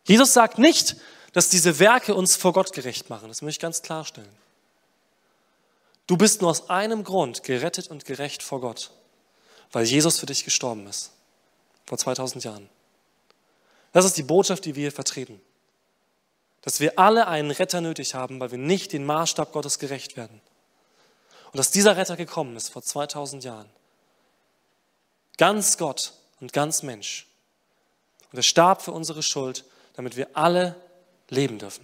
Jesus 0.03 0.33
sagt 0.33 0.57
nicht, 0.57 0.97
dass 1.31 1.49
diese 1.49 1.79
Werke 1.79 2.13
uns 2.13 2.35
vor 2.35 2.51
Gott 2.51 2.73
gerecht 2.73 3.09
machen. 3.09 3.29
Das 3.29 3.41
möchte 3.41 3.59
ich 3.59 3.61
ganz 3.61 3.81
klarstellen. 3.81 4.27
Du 6.05 6.17
bist 6.17 6.41
nur 6.41 6.49
aus 6.49 6.69
einem 6.69 7.05
Grund 7.05 7.43
gerettet 7.43 7.87
und 7.87 8.03
gerecht 8.03 8.43
vor 8.43 8.59
Gott, 8.59 8.91
weil 9.71 9.85
Jesus 9.85 10.19
für 10.19 10.25
dich 10.25 10.43
gestorben 10.43 10.85
ist, 10.87 11.11
vor 11.85 11.97
2000 11.97 12.43
Jahren. 12.43 12.69
Das 13.93 14.03
ist 14.03 14.17
die 14.17 14.23
Botschaft, 14.23 14.65
die 14.65 14.75
wir 14.75 14.81
hier 14.81 14.91
vertreten. 14.91 15.39
Dass 16.61 16.81
wir 16.81 16.99
alle 16.99 17.29
einen 17.29 17.51
Retter 17.51 17.79
nötig 17.79 18.15
haben, 18.15 18.41
weil 18.41 18.51
wir 18.51 18.57
nicht 18.57 18.91
den 18.91 19.05
Maßstab 19.05 19.53
Gottes 19.53 19.79
gerecht 19.79 20.17
werden. 20.17 20.41
Und 21.53 21.57
dass 21.57 21.71
dieser 21.71 21.95
Retter 21.95 22.17
gekommen 22.17 22.57
ist 22.57 22.67
vor 22.67 22.81
2000 22.81 23.45
Jahren 23.45 23.78
ganz 25.39 25.77
Gott 25.77 26.13
und 26.41 26.53
ganz 26.53 26.83
Mensch, 26.83 27.25
Und 28.31 28.37
er 28.37 28.43
starb 28.43 28.83
für 28.83 28.91
unsere 28.91 29.23
Schuld, 29.23 29.65
damit 29.95 30.15
wir 30.15 30.27
alle 30.37 30.75
leben 31.29 31.57
dürfen. 31.57 31.83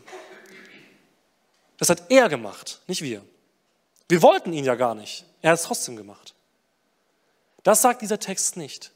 Das 1.78 1.90
hat 1.90 2.12
er 2.12 2.30
gemacht, 2.30 2.82
nicht 2.86 3.02
wir. 3.02 3.26
Wir 4.08 4.22
wollten 4.22 4.54
ihn 4.54 4.64
ja 4.64 4.76
gar 4.76 4.94
nicht. 4.94 5.26
Er 5.42 5.52
hat 5.52 5.60
es 5.60 5.66
trotzdem 5.66 5.96
gemacht. 5.96 6.36
Das 7.64 7.82
sagt 7.82 8.04
dieser 8.04 8.20
Text 8.20 8.58
nicht. 8.58 8.92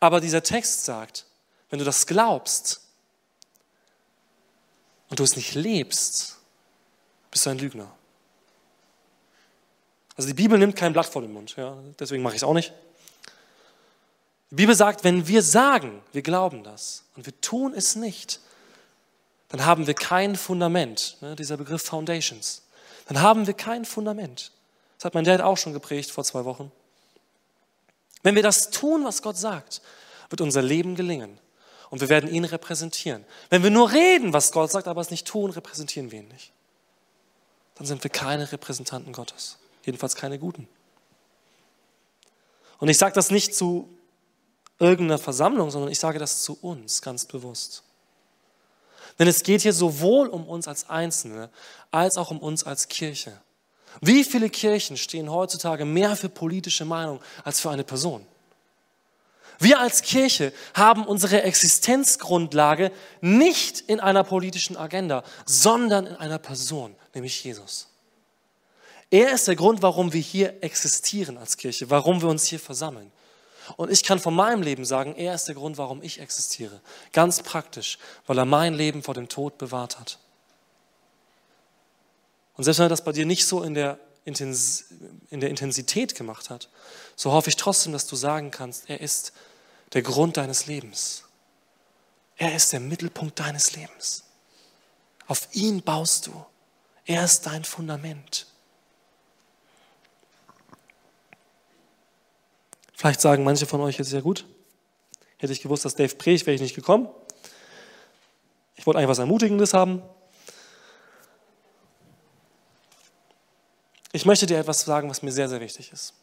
Aber 0.00 0.20
dieser 0.20 0.42
Text 0.42 0.84
sagt, 0.84 1.24
wenn 1.70 1.78
du 1.78 1.84
das 1.84 2.06
glaubst 2.06 2.82
und 5.08 5.18
du 5.18 5.24
es 5.24 5.36
nicht 5.36 5.54
lebst, 5.54 6.36
bist 7.30 7.46
du 7.46 7.50
ein 7.50 7.58
Lügner. 7.58 7.90
Also 10.16 10.28
die 10.28 10.34
Bibel 10.34 10.58
nimmt 10.58 10.76
kein 10.76 10.92
Blatt 10.92 11.06
vor 11.06 11.22
den 11.22 11.32
Mund, 11.32 11.56
ja, 11.56 11.76
deswegen 11.98 12.22
mache 12.22 12.34
ich 12.34 12.42
es 12.42 12.44
auch 12.44 12.54
nicht. 12.54 12.72
Die 14.50 14.54
Bibel 14.54 14.74
sagt, 14.74 15.02
wenn 15.04 15.26
wir 15.26 15.42
sagen, 15.42 16.02
wir 16.12 16.22
glauben 16.22 16.62
das 16.62 17.04
und 17.16 17.26
wir 17.26 17.40
tun 17.40 17.74
es 17.74 17.96
nicht, 17.96 18.40
dann 19.48 19.64
haben 19.64 19.86
wir 19.86 19.94
kein 19.94 20.36
Fundament, 20.36 21.16
ne, 21.20 21.36
dieser 21.36 21.56
Begriff 21.56 21.82
Foundations. 21.82 22.62
Dann 23.06 23.20
haben 23.20 23.46
wir 23.46 23.54
kein 23.54 23.84
Fundament. 23.84 24.52
Das 24.96 25.04
hat 25.04 25.14
mein 25.14 25.24
Dad 25.24 25.40
auch 25.40 25.56
schon 25.56 25.72
geprägt 25.72 26.10
vor 26.10 26.24
zwei 26.24 26.44
Wochen. 26.44 26.72
Wenn 28.22 28.34
wir 28.34 28.42
das 28.42 28.70
tun, 28.70 29.04
was 29.04 29.22
Gott 29.22 29.36
sagt, 29.36 29.82
wird 30.30 30.40
unser 30.40 30.62
Leben 30.62 30.96
gelingen 30.96 31.38
und 31.90 32.00
wir 32.00 32.08
werden 32.08 32.28
ihn 32.32 32.44
repräsentieren. 32.44 33.24
Wenn 33.50 33.62
wir 33.62 33.70
nur 33.70 33.92
reden, 33.92 34.32
was 34.32 34.50
Gott 34.52 34.70
sagt, 34.70 34.88
aber 34.88 35.00
es 35.00 35.10
nicht 35.10 35.26
tun, 35.26 35.50
repräsentieren 35.50 36.10
wir 36.10 36.20
ihn 36.20 36.28
nicht. 36.28 36.52
Dann 37.76 37.86
sind 37.86 38.02
wir 38.02 38.10
keine 38.10 38.50
Repräsentanten 38.50 39.12
Gottes, 39.12 39.58
jedenfalls 39.84 40.16
keine 40.16 40.38
guten. 40.38 40.66
Und 42.78 42.88
ich 42.88 42.98
sage 42.98 43.14
das 43.14 43.30
nicht 43.30 43.54
zu 43.54 43.88
irgendeiner 44.78 45.18
Versammlung, 45.18 45.70
sondern 45.70 45.90
ich 45.90 45.98
sage 45.98 46.18
das 46.18 46.42
zu 46.42 46.58
uns 46.60 47.02
ganz 47.02 47.24
bewusst. 47.24 47.82
Denn 49.18 49.28
es 49.28 49.42
geht 49.42 49.62
hier 49.62 49.72
sowohl 49.72 50.28
um 50.28 50.46
uns 50.46 50.68
als 50.68 50.90
Einzelne 50.90 51.50
als 51.90 52.18
auch 52.18 52.30
um 52.30 52.38
uns 52.38 52.64
als 52.64 52.88
Kirche. 52.88 53.40
Wie 54.02 54.24
viele 54.24 54.50
Kirchen 54.50 54.96
stehen 54.96 55.30
heutzutage 55.30 55.84
mehr 55.84 56.16
für 56.16 56.28
politische 56.28 56.84
Meinung 56.84 57.20
als 57.44 57.60
für 57.60 57.70
eine 57.70 57.84
Person? 57.84 58.26
Wir 59.58 59.80
als 59.80 60.02
Kirche 60.02 60.52
haben 60.74 61.06
unsere 61.06 61.42
Existenzgrundlage 61.42 62.92
nicht 63.22 63.80
in 63.80 64.00
einer 64.00 64.22
politischen 64.22 64.76
Agenda, 64.76 65.24
sondern 65.46 66.06
in 66.06 66.16
einer 66.16 66.38
Person, 66.38 66.94
nämlich 67.14 67.42
Jesus. 67.42 67.88
Er 69.10 69.32
ist 69.32 69.48
der 69.48 69.56
Grund, 69.56 69.80
warum 69.80 70.12
wir 70.12 70.20
hier 70.20 70.62
existieren 70.62 71.38
als 71.38 71.56
Kirche, 71.56 71.88
warum 71.88 72.20
wir 72.20 72.28
uns 72.28 72.44
hier 72.46 72.60
versammeln. 72.60 73.10
Und 73.76 73.90
ich 73.90 74.04
kann 74.04 74.18
von 74.18 74.34
meinem 74.34 74.62
Leben 74.62 74.84
sagen, 74.84 75.14
er 75.16 75.34
ist 75.34 75.48
der 75.48 75.54
Grund, 75.54 75.78
warum 75.78 76.02
ich 76.02 76.20
existiere. 76.20 76.80
Ganz 77.12 77.42
praktisch, 77.42 77.98
weil 78.26 78.38
er 78.38 78.44
mein 78.44 78.74
Leben 78.74 79.02
vor 79.02 79.14
dem 79.14 79.28
Tod 79.28 79.58
bewahrt 79.58 79.98
hat. 79.98 80.18
Und 82.56 82.64
selbst 82.64 82.78
wenn 82.78 82.86
er 82.86 82.90
das 82.90 83.04
bei 83.04 83.12
dir 83.12 83.26
nicht 83.26 83.46
so 83.46 83.62
in 83.62 83.74
der, 83.74 83.98
in 84.24 85.40
der 85.40 85.50
Intensität 85.50 86.14
gemacht 86.14 86.50
hat, 86.50 86.68
so 87.14 87.32
hoffe 87.32 87.50
ich 87.50 87.56
trotzdem, 87.56 87.92
dass 87.92 88.06
du 88.06 88.16
sagen 88.16 88.50
kannst, 88.50 88.88
er 88.88 89.00
ist 89.00 89.32
der 89.92 90.02
Grund 90.02 90.36
deines 90.36 90.66
Lebens. 90.66 91.24
Er 92.36 92.54
ist 92.54 92.72
der 92.72 92.80
Mittelpunkt 92.80 93.40
deines 93.40 93.74
Lebens. 93.74 94.24
Auf 95.26 95.48
ihn 95.52 95.82
baust 95.82 96.26
du. 96.26 96.44
Er 97.04 97.24
ist 97.24 97.46
dein 97.46 97.64
Fundament. 97.64 98.46
Vielleicht 102.96 103.20
sagen 103.20 103.44
manche 103.44 103.66
von 103.66 103.82
euch 103.82 103.98
jetzt 103.98 104.08
sehr 104.08 104.22
gut. 104.22 104.46
Hätte 105.36 105.52
ich 105.52 105.60
gewusst, 105.60 105.84
dass 105.84 105.94
Dave 105.94 106.14
predigt, 106.14 106.46
wäre 106.46 106.54
ich 106.54 106.62
nicht 106.62 106.74
gekommen. 106.74 107.10
Ich 108.74 108.86
wollte 108.86 108.98
eigentlich 108.98 109.10
was 109.10 109.18
Ermutigendes 109.18 109.74
haben. 109.74 110.02
Ich 114.12 114.24
möchte 114.24 114.46
dir 114.46 114.58
etwas 114.58 114.80
sagen, 114.80 115.10
was 115.10 115.20
mir 115.20 115.30
sehr, 115.30 115.50
sehr 115.50 115.60
wichtig 115.60 115.92
ist. 115.92 116.14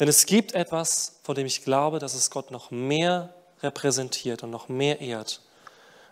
Denn 0.00 0.08
es 0.08 0.26
gibt 0.26 0.52
etwas, 0.52 1.20
von 1.22 1.36
dem 1.36 1.46
ich 1.46 1.62
glaube, 1.62 2.00
dass 2.00 2.14
es 2.14 2.30
Gott 2.30 2.50
noch 2.50 2.72
mehr 2.72 3.32
repräsentiert 3.62 4.42
und 4.42 4.50
noch 4.50 4.68
mehr 4.68 5.00
ehrt, 5.00 5.42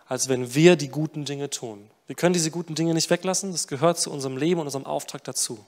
als 0.07 0.29
wenn 0.29 0.55
wir 0.55 0.77
die 0.77 0.87
guten 0.87 1.25
Dinge 1.25 1.49
tun. 1.49 1.91
Wir 2.07 2.15
können 2.15 2.33
diese 2.33 2.51
guten 2.51 2.73
Dinge 2.73 2.93
nicht 2.93 3.09
weglassen, 3.09 3.51
das 3.51 3.67
gehört 3.67 3.99
zu 3.99 4.11
unserem 4.11 4.37
Leben 4.37 4.61
und 4.61 4.67
unserem 4.67 4.85
Auftrag 4.85 5.25
dazu. 5.25 5.65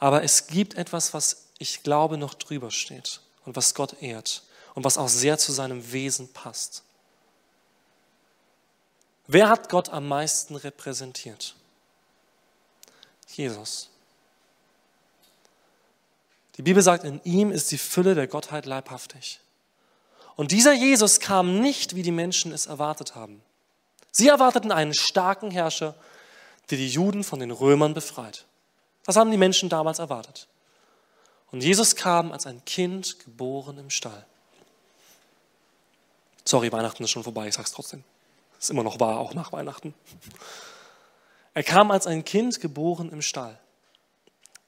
Aber 0.00 0.24
es 0.24 0.46
gibt 0.46 0.74
etwas, 0.74 1.14
was 1.14 1.46
ich 1.58 1.82
glaube 1.82 2.16
noch 2.16 2.34
drüber 2.34 2.70
steht 2.70 3.20
und 3.44 3.54
was 3.54 3.74
Gott 3.74 4.02
ehrt 4.02 4.42
und 4.74 4.84
was 4.84 4.98
auch 4.98 5.08
sehr 5.08 5.38
zu 5.38 5.52
seinem 5.52 5.92
Wesen 5.92 6.32
passt. 6.32 6.82
Wer 9.26 9.48
hat 9.48 9.68
Gott 9.68 9.90
am 9.90 10.08
meisten 10.08 10.56
repräsentiert? 10.56 11.54
Jesus. 13.28 13.90
Die 16.56 16.62
Bibel 16.62 16.82
sagt, 16.82 17.04
in 17.04 17.22
ihm 17.24 17.52
ist 17.52 17.70
die 17.70 17.78
Fülle 17.78 18.14
der 18.14 18.26
Gottheit 18.26 18.66
leibhaftig. 18.66 19.40
Und 20.34 20.50
dieser 20.50 20.72
Jesus 20.72 21.20
kam 21.20 21.60
nicht, 21.60 21.94
wie 21.94 22.02
die 22.02 22.10
Menschen 22.10 22.52
es 22.52 22.66
erwartet 22.66 23.14
haben. 23.14 23.42
Sie 24.10 24.28
erwarteten 24.28 24.72
einen 24.72 24.94
starken 24.94 25.50
Herrscher, 25.50 25.94
der 26.70 26.78
die 26.78 26.88
Juden 26.88 27.22
von 27.22 27.38
den 27.38 27.50
Römern 27.50 27.94
befreit. 27.94 28.46
Das 29.10 29.16
haben 29.16 29.32
die 29.32 29.38
Menschen 29.38 29.68
damals 29.68 29.98
erwartet. 29.98 30.46
Und 31.50 31.64
Jesus 31.64 31.96
kam 31.96 32.30
als 32.30 32.46
ein 32.46 32.64
Kind 32.64 33.18
geboren 33.18 33.76
im 33.76 33.90
Stall. 33.90 34.24
Sorry, 36.44 36.70
Weihnachten 36.70 37.02
ist 37.02 37.10
schon 37.10 37.24
vorbei, 37.24 37.48
ich 37.48 37.54
sag's 37.54 37.72
trotzdem. 37.72 38.04
Ist 38.60 38.70
immer 38.70 38.84
noch 38.84 39.00
wahr, 39.00 39.18
auch 39.18 39.34
nach 39.34 39.50
Weihnachten. 39.50 39.94
Er 41.54 41.64
kam 41.64 41.90
als 41.90 42.06
ein 42.06 42.24
Kind 42.24 42.60
geboren 42.60 43.10
im 43.10 43.20
Stall. 43.20 43.58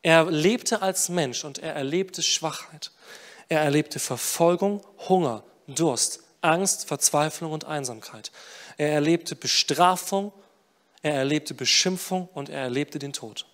Er 0.03 0.25
lebte 0.25 0.83
als 0.83 1.09
Mensch 1.09 1.45
und 1.45 1.59
er 1.59 1.77
erlebte 1.77 2.21
Schwachheit. 2.21 2.91
Er 3.49 3.61
erlebte 3.61 4.01
Verfolgung, 4.01 4.85
Hunger, 5.09 5.45
Durst, 5.69 6.19
Angst, 6.41 6.89
Verzweiflung 6.89 7.53
und 7.53 7.65
Einsamkeit. 7.65 8.33
Er 8.77 8.91
erlebte 8.91 9.37
Bestrafung, 9.37 10.33
er 11.01 11.15
erlebte 11.15 11.55
Beschimpfung 11.55 12.29
und 12.35 12.49
er 12.49 12.63
erlebte 12.63 12.99
den 12.99 13.13
Tod. 13.13 13.47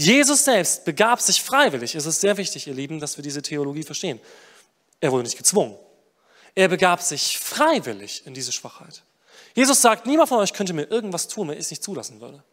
Jesus 0.00 0.44
selbst 0.44 0.84
begab 0.84 1.20
sich 1.20 1.42
freiwillig. 1.42 1.96
Es 1.96 2.06
ist 2.06 2.20
sehr 2.20 2.36
wichtig, 2.36 2.68
ihr 2.68 2.72
Lieben, 2.74 3.00
dass 3.00 3.18
wir 3.18 3.22
diese 3.22 3.42
Theologie 3.42 3.82
verstehen. 3.82 4.20
Er 5.00 5.10
wurde 5.10 5.24
nicht 5.24 5.36
gezwungen. 5.36 5.76
Er 6.54 6.68
begab 6.68 7.02
sich 7.02 7.36
freiwillig 7.36 8.24
in 8.24 8.32
diese 8.32 8.52
Schwachheit. 8.52 9.02
Jesus 9.54 9.82
sagt, 9.82 10.06
niemand 10.06 10.28
von 10.28 10.38
euch 10.38 10.52
könnte 10.52 10.72
mir 10.72 10.84
irgendwas 10.84 11.26
tun, 11.26 11.48
wenn 11.48 11.54
ich 11.54 11.64
es 11.64 11.70
nicht 11.70 11.82
zulassen 11.82 12.20
würde. 12.20 12.44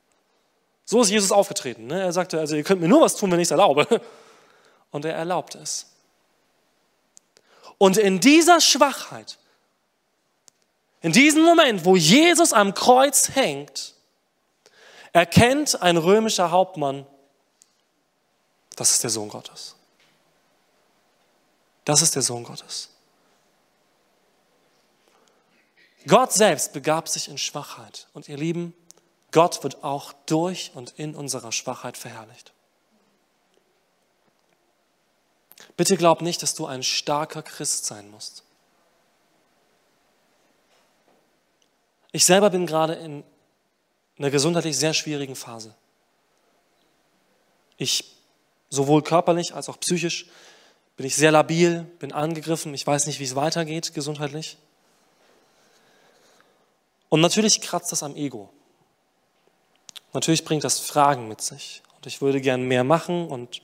So 0.86 1.04
ist 1.04 1.12
Jesus 1.12 1.32
aufgetreten. 1.32 1.86
Ne? 1.86 2.02
Er 2.02 2.12
sagte, 2.12 2.40
also 2.40 2.56
ihr 2.56 2.64
könnt 2.64 2.82
mir 2.82 2.88
nur 2.88 3.02
was 3.02 3.16
tun, 3.16 3.32
wenn 3.32 3.40
ich 3.40 3.48
es 3.48 3.52
erlaube. 3.52 4.02
Und 4.90 5.06
er 5.06 5.14
erlaubte 5.14 5.60
es. 5.60 5.92
Und 7.78 7.98
in 7.98 8.20
dieser 8.22 8.60
Schwachheit, 8.60 9.38
in 11.02 11.12
diesem 11.12 11.44
Moment, 11.44 11.86
wo 11.86 11.96
Jesus 11.96 12.54
am 12.54 12.74
Kreuz 12.74 13.36
hängt, 13.36 13.94
erkennt 15.14 15.84
ein 15.84 15.98
römischer 15.98 16.50
Hauptmann, 16.50 17.06
das 18.76 18.92
ist 18.92 19.04
der 19.04 19.10
Sohn 19.10 19.30
Gottes. 19.30 19.76
Das 21.86 22.02
ist 22.02 22.16
der 22.16 22.22
Sohn 22.22 22.44
Gottes. 22.44 22.90
Gott 26.08 26.34
selbst 26.34 26.74
begab 26.74 27.08
sich 27.08 27.30
in 27.30 27.38
Schwachheit. 27.38 28.08
Und 28.14 28.28
ihr 28.28 28.38
Lieben, 28.38 28.74
Gott 29.32 29.64
wird 29.64 29.84
auch 29.84 30.14
durch 30.26 30.72
und 30.76 30.92
in 30.98 31.16
unserer 31.16 31.52
Schwachheit 31.52 31.98
verherrlicht. 31.98 32.54
Bitte 35.78 35.98
glaub 35.98 36.22
nicht, 36.22 36.42
dass 36.42 36.56
du 36.56 36.66
ein 36.66 36.84
starker 36.84 37.44
Christ 37.44 37.86
sein 37.86 38.10
musst. 38.10 38.44
Ich 42.12 42.26
selber 42.26 42.50
bin 42.50 42.66
gerade 42.66 42.94
in 42.94 43.24
einer 44.18 44.32
gesundheitlich 44.32 44.78
sehr 44.78 44.94
schwierigen 44.94 45.36
Phase. 45.36 45.76
Ich 47.78 48.15
sowohl 48.76 49.02
körperlich 49.02 49.56
als 49.56 49.70
auch 49.70 49.80
psychisch 49.80 50.28
bin 50.98 51.06
ich 51.06 51.16
sehr 51.16 51.32
labil, 51.32 51.84
bin 52.00 52.12
angegriffen, 52.12 52.74
ich 52.74 52.86
weiß 52.86 53.08
nicht, 53.08 53.20
wie 53.20 53.26
es 53.26 53.36
weitergeht 53.36 53.94
gesundheitlich. 53.94 54.58
Und 57.10 57.22
natürlich 57.22 57.62
kratzt 57.62 57.92
das 57.92 58.04
am 58.04 58.16
Ego. 58.16 58.50
Natürlich 60.14 60.46
bringt 60.46 60.64
das 60.64 60.80
Fragen 60.80 61.28
mit 61.28 61.42
sich. 61.42 61.82
Und 61.96 62.06
ich 62.06 62.22
würde 62.22 62.40
gern 62.40 62.64
mehr 62.64 62.84
machen 62.84 63.28
und 63.28 63.62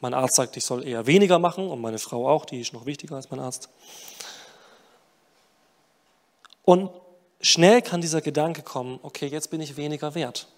mein 0.00 0.14
Arzt 0.14 0.36
sagt, 0.36 0.56
ich 0.56 0.64
soll 0.64 0.86
eher 0.86 1.06
weniger 1.06 1.38
machen 1.38 1.68
und 1.68 1.80
meine 1.80 1.98
Frau 1.98 2.28
auch, 2.28 2.44
die 2.44 2.60
ist 2.60 2.72
noch 2.72 2.86
wichtiger 2.86 3.16
als 3.16 3.30
mein 3.30 3.40
Arzt. 3.40 3.68
Und 6.64 6.90
schnell 7.40 7.82
kann 7.82 8.00
dieser 8.00 8.20
Gedanke 8.20 8.62
kommen, 8.62 8.98
okay, 9.02 9.26
jetzt 9.26 9.50
bin 9.50 9.60
ich 9.60 9.76
weniger 9.76 10.14
wert 10.14 10.48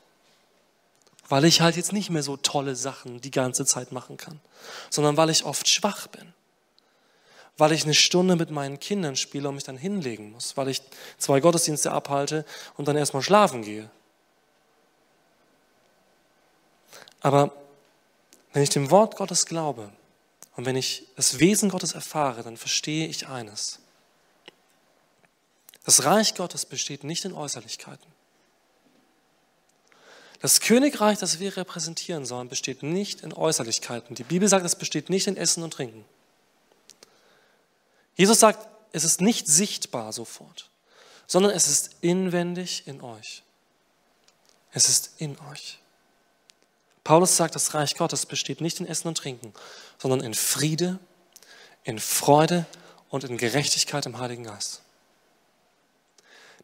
weil 1.28 1.44
ich 1.44 1.60
halt 1.60 1.76
jetzt 1.76 1.92
nicht 1.92 2.10
mehr 2.10 2.22
so 2.22 2.36
tolle 2.36 2.76
Sachen 2.76 3.20
die 3.20 3.30
ganze 3.30 3.64
Zeit 3.64 3.92
machen 3.92 4.16
kann, 4.16 4.40
sondern 4.90 5.16
weil 5.16 5.30
ich 5.30 5.44
oft 5.44 5.68
schwach 5.68 6.06
bin. 6.08 6.32
weil 7.56 7.72
ich 7.72 7.84
eine 7.84 7.94
Stunde 7.94 8.36
mit 8.36 8.50
meinen 8.50 8.80
Kindern 8.80 9.16
spiele 9.16 9.48
und 9.48 9.54
mich 9.54 9.64
dann 9.64 9.76
hinlegen 9.76 10.32
muss, 10.32 10.56
weil 10.56 10.68
ich 10.68 10.82
zwei 11.18 11.40
Gottesdienste 11.40 11.92
abhalte 11.92 12.44
und 12.76 12.88
dann 12.88 12.96
erstmal 12.96 13.22
schlafen 13.22 13.62
gehe. 13.62 13.90
Aber 17.20 17.52
wenn 18.52 18.62
ich 18.62 18.70
dem 18.70 18.90
Wort 18.90 19.16
Gottes 19.16 19.46
glaube 19.46 19.90
und 20.56 20.66
wenn 20.66 20.76
ich 20.76 21.06
das 21.16 21.38
Wesen 21.38 21.70
Gottes 21.70 21.92
erfahre, 21.92 22.42
dann 22.42 22.56
verstehe 22.56 23.06
ich 23.06 23.28
eines. 23.28 23.78
Das 25.84 26.04
Reich 26.04 26.34
Gottes 26.34 26.66
besteht 26.66 27.04
nicht 27.04 27.24
in 27.24 27.32
Äußerlichkeiten. 27.32 28.13
Das 30.44 30.60
Königreich, 30.60 31.16
das 31.16 31.38
wir 31.38 31.56
repräsentieren 31.56 32.26
sollen, 32.26 32.50
besteht 32.50 32.82
nicht 32.82 33.22
in 33.22 33.32
Äußerlichkeiten. 33.32 34.14
Die 34.14 34.24
Bibel 34.24 34.46
sagt, 34.46 34.66
es 34.66 34.76
besteht 34.76 35.08
nicht 35.08 35.26
in 35.26 35.38
Essen 35.38 35.62
und 35.62 35.72
Trinken. 35.72 36.04
Jesus 38.14 38.40
sagt, 38.40 38.68
es 38.92 39.04
ist 39.04 39.22
nicht 39.22 39.46
sichtbar 39.46 40.12
sofort, 40.12 40.68
sondern 41.26 41.52
es 41.52 41.66
ist 41.66 41.92
inwendig 42.02 42.86
in 42.86 43.00
euch. 43.00 43.42
Es 44.70 44.90
ist 44.90 45.12
in 45.16 45.38
euch. 45.50 45.78
Paulus 47.04 47.38
sagt, 47.38 47.54
das 47.54 47.72
Reich 47.72 47.94
Gottes 47.94 48.26
besteht 48.26 48.60
nicht 48.60 48.80
in 48.80 48.86
Essen 48.86 49.08
und 49.08 49.16
Trinken, 49.16 49.54
sondern 49.96 50.20
in 50.20 50.34
Friede, 50.34 50.98
in 51.84 51.98
Freude 51.98 52.66
und 53.08 53.24
in 53.24 53.38
Gerechtigkeit 53.38 54.04
im 54.04 54.18
Heiligen 54.18 54.44
Geist. 54.44 54.82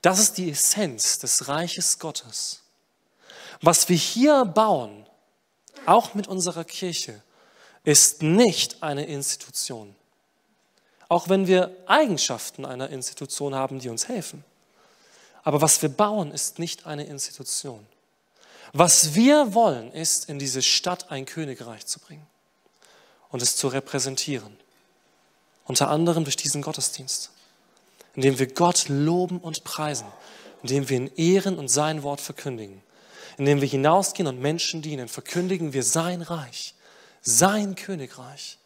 Das 0.03 0.19
ist 0.19 0.37
die 0.37 0.51
Essenz 0.51 1.19
des 1.19 1.49
Reiches 1.49 1.99
Gottes. 1.99 2.61
Was 3.61 3.89
wir 3.89 3.97
hier 3.97 4.45
bauen, 4.45 5.07
auch 5.87 6.15
mit 6.15 6.27
unserer 6.29 6.65
Kirche, 6.65 7.23
ist 7.85 8.23
nicht 8.23 8.83
eine 8.83 9.07
Institution. 9.07 9.95
Auch 11.09 11.29
wenn 11.29 11.47
wir 11.47 11.75
Eigenschaften 11.87 12.65
einer 12.65 12.91
Institution 12.91 13.55
haben, 13.55 13.81
die 13.81 13.89
uns 13.89 14.09
helfen. 14.09 14.45
Aber 15.43 15.61
was 15.61 15.81
wir 15.83 15.89
bauen, 15.89 16.31
ist 16.31 16.59
nicht 16.59 16.87
eine 16.87 17.05
Institution. 17.05 17.87
Was 18.73 19.15
wir 19.15 19.55
wollen, 19.55 19.93
ist, 19.93 20.29
in 20.29 20.39
diese 20.39 20.63
Stadt 20.63 21.11
ein 21.11 21.25
Königreich 21.25 21.87
zu 21.87 21.99
bringen 21.99 22.27
und 23.31 23.43
es 23.43 23.57
zu 23.57 23.69
repräsentieren. 23.69 24.57
Unter 25.65 25.89
anderem 25.89 26.25
durch 26.25 26.37
diesen 26.37 26.63
Gottesdienst 26.63 27.31
indem 28.15 28.39
wir 28.39 28.53
Gott 28.53 28.89
loben 28.89 29.39
und 29.39 29.65
preisen, 29.65 30.07
indem 30.63 30.89
wir 30.89 30.97
ihn 30.97 31.11
ehren 31.17 31.59
und 31.59 31.69
sein 31.69 32.03
Wort 32.03 32.21
verkündigen, 32.21 32.83
indem 33.41 33.63
wir 33.63 33.69
hinausgehen 33.69 34.29
und 34.29 34.39
Menschen 34.39 34.83
dienen, 34.83 35.09
verkündigen 35.09 35.73
wir 35.73 35.83
sein 35.83 36.21
Reich, 36.21 36.75
sein 37.23 37.75
Königreich. 37.75 38.59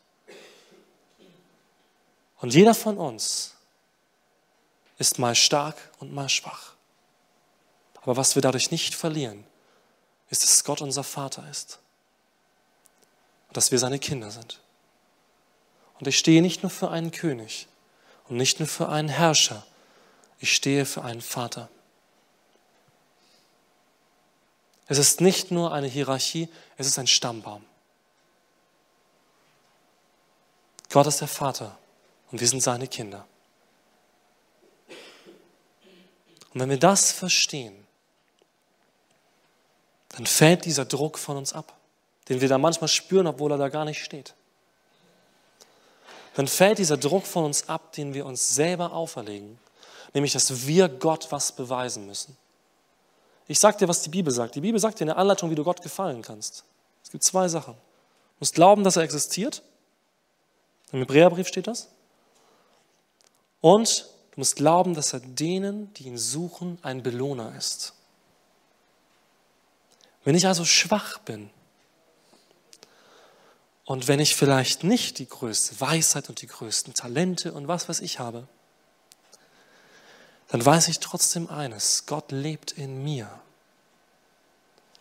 Und 2.40 2.52
jeder 2.52 2.74
von 2.74 2.98
uns 2.98 3.54
ist 4.98 5.20
mal 5.20 5.37
stark 5.37 5.76
und 6.00 6.12
mal 6.12 6.28
schwach. 6.28 6.72
Aber 8.02 8.16
was 8.16 8.34
wir 8.34 8.42
dadurch 8.42 8.72
nicht 8.72 8.96
verlieren, 8.96 9.44
ist, 10.28 10.42
dass 10.42 10.64
Gott 10.64 10.82
unser 10.82 11.04
Vater 11.04 11.48
ist 11.48 11.78
und 13.46 13.56
dass 13.56 13.70
wir 13.70 13.78
seine 13.78 14.00
Kinder 14.00 14.32
sind. 14.32 14.58
Und 16.00 16.08
ich 16.08 16.18
stehe 16.18 16.42
nicht 16.42 16.64
nur 16.64 16.70
für 16.70 16.90
einen 16.90 17.12
König, 17.12 17.68
und 18.28 18.38
nicht 18.38 18.58
nur 18.58 18.66
für 18.66 18.88
einen 18.88 19.08
Herrscher, 19.08 19.64
ich 20.40 20.52
stehe 20.52 20.84
für 20.84 21.04
einen 21.04 21.20
Vater. 21.20 21.68
Es 24.87 24.99
ist 24.99 25.20
nicht 25.20 25.51
nur 25.51 25.73
eine 25.73 25.87
Hierarchie, 25.87 26.49
es 26.77 26.87
ist 26.87 26.99
ein 26.99 27.07
Stammbaum. 27.07 27.64
Gott 30.90 31.07
ist 31.07 31.20
der 31.20 31.29
Vater 31.29 31.77
und 32.31 32.40
wir 32.40 32.49
sind 32.49 32.62
seine 32.62 32.87
Kinder. 32.87 33.27
Und 36.53 36.61
wenn 36.61 36.70
wir 36.70 36.79
das 36.79 37.11
verstehen, 37.11 37.75
dann 40.11 40.27
fällt 40.27 40.64
dieser 40.64 40.85
Druck 40.85 41.18
von 41.18 41.37
uns 41.37 41.53
ab, 41.53 41.75
den 42.29 42.40
wir 42.40 42.49
da 42.49 42.59
manchmal 42.59 42.88
spüren, 42.88 43.27
obwohl 43.27 43.51
er 43.51 43.59
da 43.59 43.68
gar 43.68 43.85
nicht 43.85 44.05
steht 44.05 44.35
dann 46.35 46.49
fällt 46.49 46.79
dieser 46.79 46.97
Druck 46.97 47.27
von 47.27 47.44
uns 47.44 47.68
ab, 47.68 47.92
den 47.92 48.12
wir 48.12 48.27
uns 48.27 48.55
selber 48.55 48.92
auferlegen, 48.92 49.59
nämlich 50.12 50.33
dass 50.33 50.66
wir 50.66 50.88
Gott 50.88 51.31
was 51.31 51.53
beweisen 51.53 52.07
müssen. 52.07 52.37
Ich 53.46 53.59
sage 53.59 53.76
dir, 53.78 53.88
was 53.88 54.02
die 54.02 54.09
Bibel 54.09 54.33
sagt. 54.33 54.54
Die 54.54 54.61
Bibel 54.61 54.80
sagt 54.80 55.00
dir 55.00 55.04
eine 55.04 55.16
Anleitung, 55.16 55.50
wie 55.50 55.54
du 55.54 55.64
Gott 55.64 55.83
gefallen 55.83 56.22
kannst. 56.22 56.64
Es 57.02 57.11
gibt 57.11 57.24
zwei 57.24 57.48
Sachen. 57.48 57.74
Du 57.74 58.40
musst 58.40 58.54
glauben, 58.54 58.85
dass 58.85 58.96
er 58.96 59.02
existiert. 59.02 59.62
Im 60.92 61.00
Hebräerbrief 61.00 61.48
steht 61.48 61.66
das. 61.66 61.88
Und 63.61 64.09
du 64.33 64.40
musst 64.40 64.57
glauben, 64.57 64.94
dass 64.94 65.12
er 65.12 65.20
denen, 65.20 65.92
die 65.94 66.04
ihn 66.04 66.18
suchen, 66.18 66.78
ein 66.83 67.02
Belohner 67.02 67.54
ist. 67.57 67.94
Wenn 70.24 70.35
ich 70.35 70.46
also 70.46 70.64
schwach 70.64 71.18
bin, 71.18 71.50
und 73.85 74.09
wenn 74.09 74.18
ich 74.18 74.35
vielleicht 74.35 74.83
nicht 74.83 75.18
die 75.18 75.28
größte 75.28 75.78
Weisheit 75.80 76.30
und 76.30 76.40
die 76.40 76.46
größten 76.46 76.94
Talente 76.94 77.52
und 77.52 77.68
was 77.68 77.88
weiß 77.88 78.00
ich 78.00 78.18
habe, 78.18 78.48
dann 80.55 80.64
weiß 80.64 80.87
ich 80.87 81.01
trotzdem 81.01 81.51
eines, 81.51 82.07
Gott 82.07 82.31
lebt 82.31 82.71
in 82.71 83.03
mir. 83.03 83.29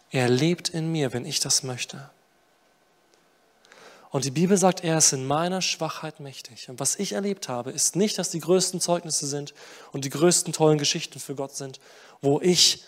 Er 0.09 0.27
lebt 0.27 0.69
in 0.69 0.91
mir, 0.91 1.13
wenn 1.13 1.27
ich 1.27 1.41
das 1.41 1.61
möchte. 1.61 2.09
Und 4.09 4.25
die 4.25 4.31
Bibel 4.31 4.57
sagt, 4.57 4.83
er 4.83 4.97
ist 4.97 5.13
in 5.13 5.27
meiner 5.27 5.61
Schwachheit 5.61 6.19
mächtig. 6.19 6.69
Und 6.69 6.79
was 6.79 6.95
ich 6.95 7.13
erlebt 7.13 7.49
habe, 7.49 7.69
ist 7.69 7.95
nicht, 7.95 8.17
dass 8.17 8.31
die 8.31 8.39
größten 8.39 8.81
Zeugnisse 8.81 9.27
sind 9.27 9.53
und 9.91 10.05
die 10.05 10.09
größten 10.09 10.53
tollen 10.53 10.79
Geschichten 10.79 11.19
für 11.19 11.35
Gott 11.35 11.55
sind, 11.55 11.79
wo 12.19 12.41
ich 12.41 12.83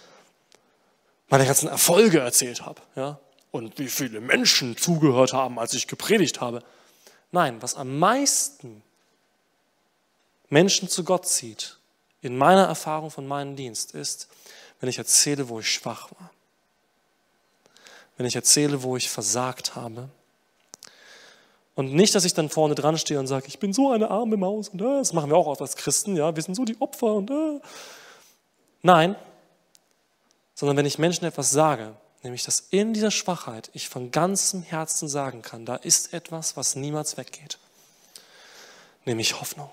meine 1.30 1.45
ganzen 1.45 1.69
Erfolge 1.69 2.21
erzählt 2.21 2.65
habe. 2.65 2.82
Ja? 2.95 3.19
und 3.56 3.78
wie 3.78 3.89
viele 3.89 4.21
Menschen 4.21 4.75
zugehört 4.75 5.34
haben, 5.34 5.60
als 5.60 5.75
ich 5.75 5.86
gepredigt 5.86 6.41
habe. 6.41 6.63
Nein, 7.32 7.62
was 7.62 7.75
am 7.75 7.99
meisten 7.99 8.82
Menschen 10.49 10.89
zu 10.89 11.04
Gott 11.04 11.28
zieht, 11.28 11.78
in 12.25 12.38
meiner 12.38 12.65
Erfahrung 12.65 13.11
von 13.11 13.27
meinem 13.27 13.55
Dienst, 13.55 13.93
ist, 13.93 14.27
wenn 14.79 14.89
ich 14.89 14.97
erzähle, 14.97 15.49
wo 15.49 15.59
ich 15.59 15.71
schwach 15.71 16.09
war. 16.19 16.31
Wenn 18.17 18.25
ich 18.25 18.35
erzähle, 18.35 18.83
wo 18.83 18.97
ich 18.97 19.09
versagt 19.09 19.75
habe. 19.75 20.09
Und 21.75 21.93
nicht, 21.93 22.15
dass 22.15 22.25
ich 22.25 22.33
dann 22.33 22.49
vorne 22.49 22.75
dran 22.75 22.97
stehe 22.97 23.19
und 23.19 23.27
sage, 23.27 23.47
ich 23.47 23.59
bin 23.59 23.73
so 23.73 23.91
eine 23.91 24.09
arme 24.09 24.38
Maus. 24.38 24.69
Und 24.69 24.81
äh, 24.81 24.83
das 24.83 25.13
machen 25.13 25.29
wir 25.29 25.38
auch 25.38 25.47
oft 25.47 25.61
als 25.61 25.75
Christen, 25.75 26.15
ja, 26.15 26.35
wir 26.35 26.41
sind 26.43 26.55
so 26.55 26.65
die 26.65 26.79
Opfer. 26.81 27.13
Und, 27.13 27.29
äh. 27.29 27.59
Nein, 28.81 29.15
sondern 30.53 30.77
wenn 30.77 30.85
ich 30.85 30.97
Menschen 30.97 31.25
etwas 31.25 31.51
sage, 31.51 31.95
Nämlich, 32.25 32.43
dass 32.43 32.59
in 32.71 32.95
dieser 32.95 33.11
Schwachheit 33.11 33.69
ich 33.73 33.88
von 33.88 34.09
ganzem 34.09 34.63
Herzen 34.63 35.07
sagen 35.07 35.43
kann, 35.43 35.63
da 35.63 35.75
ist 35.75 36.11
etwas, 36.11 36.57
was 36.57 36.75
niemals 36.75 37.17
weggeht. 37.17 37.59
Nämlich 39.05 39.39
Hoffnung. 39.39 39.69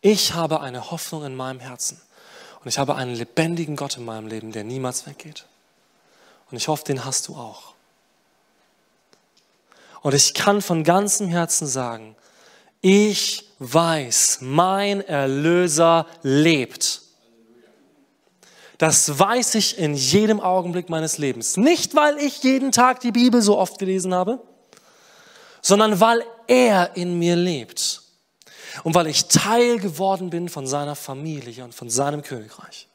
Ich 0.00 0.34
habe 0.34 0.60
eine 0.60 0.90
Hoffnung 0.90 1.24
in 1.24 1.36
meinem 1.36 1.60
Herzen. 1.60 2.00
Und 2.62 2.68
ich 2.68 2.78
habe 2.78 2.94
einen 2.96 3.14
lebendigen 3.14 3.76
Gott 3.76 3.96
in 3.96 4.04
meinem 4.04 4.26
Leben, 4.26 4.52
der 4.52 4.64
niemals 4.64 5.06
weggeht. 5.06 5.46
Und 6.50 6.56
ich 6.56 6.68
hoffe, 6.68 6.84
den 6.84 7.04
hast 7.04 7.28
du 7.28 7.36
auch. 7.36 7.74
Und 10.02 10.14
ich 10.14 10.34
kann 10.34 10.62
von 10.62 10.84
ganzem 10.84 11.28
Herzen 11.28 11.66
sagen, 11.66 12.16
ich 12.80 13.50
weiß, 13.58 14.38
mein 14.40 15.06
Erlöser 15.06 16.06
lebt. 16.22 17.02
Das 18.78 19.18
weiß 19.18 19.56
ich 19.56 19.78
in 19.78 19.94
jedem 19.94 20.40
Augenblick 20.40 20.88
meines 20.88 21.18
Lebens. 21.18 21.58
Nicht, 21.58 21.94
weil 21.94 22.16
ich 22.16 22.42
jeden 22.42 22.72
Tag 22.72 23.00
die 23.00 23.12
Bibel 23.12 23.42
so 23.42 23.58
oft 23.58 23.78
gelesen 23.78 24.14
habe, 24.14 24.40
sondern 25.60 26.00
weil 26.00 26.24
er 26.46 26.96
in 26.96 27.18
mir 27.18 27.36
lebt. 27.36 27.99
Und 28.84 28.94
weil 28.94 29.06
ich 29.06 29.26
Teil 29.26 29.78
geworden 29.78 30.30
bin 30.30 30.48
von 30.48 30.66
seiner 30.66 30.96
Familie 30.96 31.64
und 31.64 31.74
von 31.74 31.90
seinem 31.90 32.22
Königreich. 32.22 32.88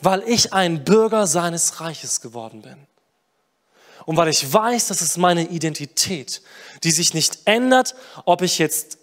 Weil 0.00 0.22
ich 0.26 0.52
ein 0.52 0.84
Bürger 0.84 1.26
seines 1.26 1.80
Reiches 1.80 2.20
geworden 2.20 2.62
bin. 2.62 2.86
Und 4.04 4.16
weil 4.16 4.28
ich 4.28 4.52
weiß, 4.52 4.88
das 4.88 5.02
ist 5.02 5.18
meine 5.18 5.48
Identität, 5.48 6.40
die 6.82 6.90
sich 6.90 7.14
nicht 7.14 7.40
ändert, 7.44 7.94
ob 8.24 8.42
ich 8.42 8.58
jetzt 8.58 8.98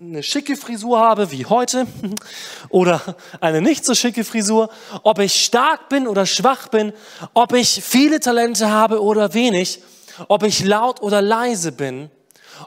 eine 0.00 0.22
schicke 0.22 0.56
Frisur 0.56 0.98
habe 0.98 1.30
wie 1.30 1.46
heute 1.46 1.86
oder 2.70 3.16
eine 3.40 3.60
nicht 3.60 3.84
so 3.84 3.94
schicke 3.94 4.24
Frisur, 4.24 4.70
ob 5.02 5.18
ich 5.18 5.44
stark 5.44 5.88
bin 5.88 6.08
oder 6.08 6.26
schwach 6.26 6.68
bin, 6.68 6.92
ob 7.34 7.52
ich 7.52 7.82
viele 7.84 8.20
Talente 8.20 8.70
habe 8.70 9.02
oder 9.02 9.34
wenig, 9.34 9.80
ob 10.28 10.42
ich 10.42 10.64
laut 10.64 11.02
oder 11.02 11.22
leise 11.22 11.72
bin, 11.72 12.10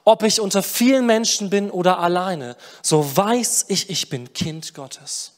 ob 0.04 0.24
ich 0.24 0.42
unter 0.42 0.62
vielen 0.64 1.06
Menschen 1.06 1.50
bin 1.50 1.72
oder 1.72 2.00
alleine, 2.00 2.56
so 2.82 3.16
weiß 3.16 3.66
ich, 3.70 3.90
ich 3.90 4.10
bin 4.10 4.34
Kind 4.34 4.74
Gottes. 4.74 5.34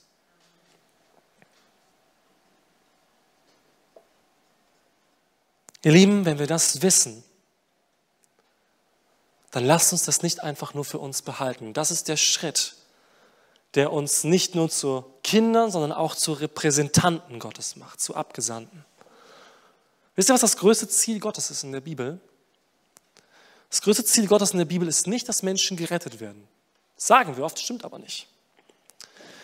Ihr 5.83 5.91
Lieben, 5.91 6.25
wenn 6.25 6.39
wir 6.39 6.47
das 6.47 6.81
wissen, 6.81 7.23
dann 9.51 9.65
lasst 9.65 9.91
uns 9.91 10.03
das 10.03 10.21
nicht 10.21 10.43
einfach 10.43 10.73
nur 10.73 10.85
für 10.85 10.99
uns 10.99 11.21
behalten. 11.21 11.73
Das 11.73 11.91
ist 11.91 12.07
der 12.07 12.17
Schritt, 12.17 12.75
der 13.75 13.93
uns 13.93 14.23
nicht 14.23 14.55
nur 14.55 14.69
zu 14.69 15.05
Kindern, 15.23 15.71
sondern 15.71 15.91
auch 15.91 16.15
zu 16.15 16.33
Repräsentanten 16.33 17.39
Gottes 17.39 17.75
macht, 17.75 18.01
zu 18.01 18.15
Abgesandten. 18.15 18.85
Wisst 20.15 20.29
ihr, 20.29 20.33
was 20.33 20.41
das 20.41 20.57
größte 20.57 20.87
Ziel 20.89 21.19
Gottes 21.19 21.51
ist 21.51 21.63
in 21.63 21.71
der 21.71 21.81
Bibel? 21.81 22.19
Das 23.69 23.81
größte 23.81 24.05
Ziel 24.05 24.27
Gottes 24.27 24.51
in 24.51 24.57
der 24.59 24.65
Bibel 24.65 24.87
ist 24.87 25.07
nicht, 25.07 25.27
dass 25.27 25.43
Menschen 25.43 25.77
gerettet 25.77 26.19
werden. 26.19 26.47
Das 26.95 27.07
sagen 27.07 27.35
wir 27.35 27.43
oft, 27.43 27.59
stimmt 27.59 27.83
aber 27.83 27.99
nicht. 27.99 28.27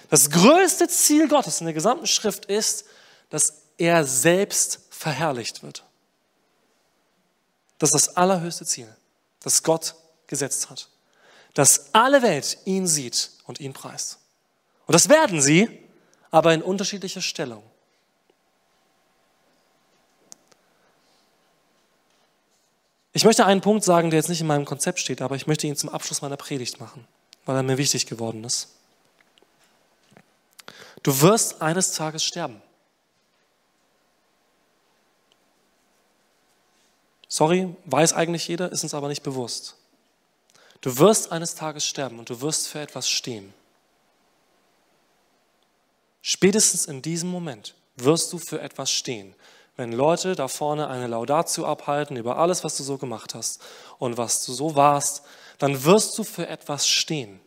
Das 0.09 0.29
größte 0.29 0.87
Ziel 0.87 1.27
Gottes 1.27 1.59
in 1.59 1.65
der 1.65 1.73
gesamten 1.73 2.07
Schrift 2.07 2.45
ist, 2.45 2.85
dass 3.29 3.63
er 3.77 4.05
selbst 4.05 4.79
verherrlicht 4.89 5.63
wird. 5.63 5.83
Das 7.79 7.93
ist 7.93 8.07
das 8.07 8.15
allerhöchste 8.15 8.65
Ziel, 8.65 8.95
das 9.41 9.63
Gott 9.63 9.95
gesetzt 10.27 10.69
hat. 10.69 10.87
Dass 11.53 11.93
alle 11.93 12.21
Welt 12.21 12.57
ihn 12.65 12.87
sieht 12.87 13.31
und 13.45 13.59
ihn 13.59 13.73
preist. 13.73 14.19
Und 14.85 14.93
das 14.93 15.09
werden 15.09 15.41
sie, 15.41 15.67
aber 16.31 16.53
in 16.53 16.61
unterschiedlicher 16.61 17.21
Stellung. 17.21 17.63
Ich 23.13 23.23
möchte 23.25 23.45
einen 23.45 23.61
Punkt 23.61 23.83
sagen, 23.83 24.09
der 24.09 24.19
jetzt 24.19 24.29
nicht 24.29 24.41
in 24.41 24.47
meinem 24.47 24.65
Konzept 24.65 24.99
steht, 24.99 25.21
aber 25.21 25.35
ich 25.35 25.45
möchte 25.45 25.67
ihn 25.67 25.75
zum 25.75 25.89
Abschluss 25.89 26.23
meiner 26.23 26.37
Predigt 26.37 26.79
machen, 26.79 27.07
weil 27.45 27.55
er 27.55 27.63
mir 27.63 27.77
wichtig 27.77 28.07
geworden 28.07 28.43
ist. 28.43 28.69
Du 31.03 31.21
wirst 31.21 31.61
eines 31.61 31.93
Tages 31.93 32.23
sterben. 32.23 32.61
Sorry, 37.27 37.75
weiß 37.85 38.13
eigentlich 38.13 38.47
jeder, 38.47 38.71
ist 38.71 38.83
uns 38.83 38.93
aber 38.93 39.07
nicht 39.07 39.23
bewusst. 39.23 39.75
Du 40.81 40.97
wirst 40.97 41.31
eines 41.31 41.55
Tages 41.55 41.85
sterben 41.85 42.19
und 42.19 42.29
du 42.29 42.41
wirst 42.41 42.67
für 42.67 42.79
etwas 42.79 43.09
stehen. 43.09 43.53
Spätestens 46.21 46.85
in 46.85 47.01
diesem 47.01 47.29
Moment 47.29 47.75
wirst 47.95 48.31
du 48.33 48.37
für 48.37 48.61
etwas 48.61 48.91
stehen. 48.91 49.35
Wenn 49.75 49.91
Leute 49.91 50.35
da 50.35 50.47
vorne 50.47 50.87
eine 50.87 51.07
Laudatio 51.07 51.65
abhalten 51.65 52.15
über 52.15 52.37
alles, 52.37 52.63
was 52.63 52.77
du 52.77 52.83
so 52.83 52.97
gemacht 52.97 53.33
hast 53.33 53.61
und 53.97 54.17
was 54.17 54.45
du 54.45 54.53
so 54.53 54.75
warst, 54.75 55.23
dann 55.57 55.83
wirst 55.83 56.17
du 56.17 56.23
für 56.23 56.47
etwas 56.47 56.87
stehen. 56.87 57.39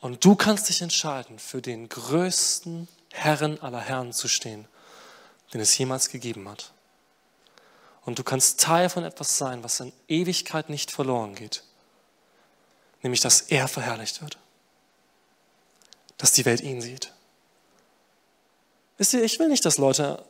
Und 0.00 0.24
du 0.24 0.36
kannst 0.36 0.68
dich 0.68 0.80
entscheiden, 0.80 1.38
für 1.38 1.60
den 1.60 1.88
größten 1.88 2.88
Herren 3.12 3.60
aller 3.60 3.80
Herren 3.80 4.12
zu 4.12 4.28
stehen, 4.28 4.66
den 5.52 5.60
es 5.60 5.76
jemals 5.76 6.08
gegeben 6.08 6.48
hat. 6.48 6.72
Und 8.04 8.18
du 8.18 8.24
kannst 8.24 8.60
Teil 8.60 8.88
von 8.88 9.04
etwas 9.04 9.36
sein, 9.36 9.62
was 9.64 9.80
in 9.80 9.92
Ewigkeit 10.06 10.70
nicht 10.70 10.90
verloren 10.90 11.34
geht. 11.34 11.62
Nämlich, 13.02 13.20
dass 13.20 13.42
er 13.42 13.68
verherrlicht 13.68 14.22
wird. 14.22 14.38
Dass 16.16 16.32
die 16.32 16.44
Welt 16.44 16.62
ihn 16.62 16.80
sieht. 16.80 17.12
Wisst 18.98 19.14
ihr, 19.14 19.22
ich 19.22 19.38
will 19.38 19.48
nicht, 19.48 19.64
dass 19.64 19.78
Leute, 19.78 20.22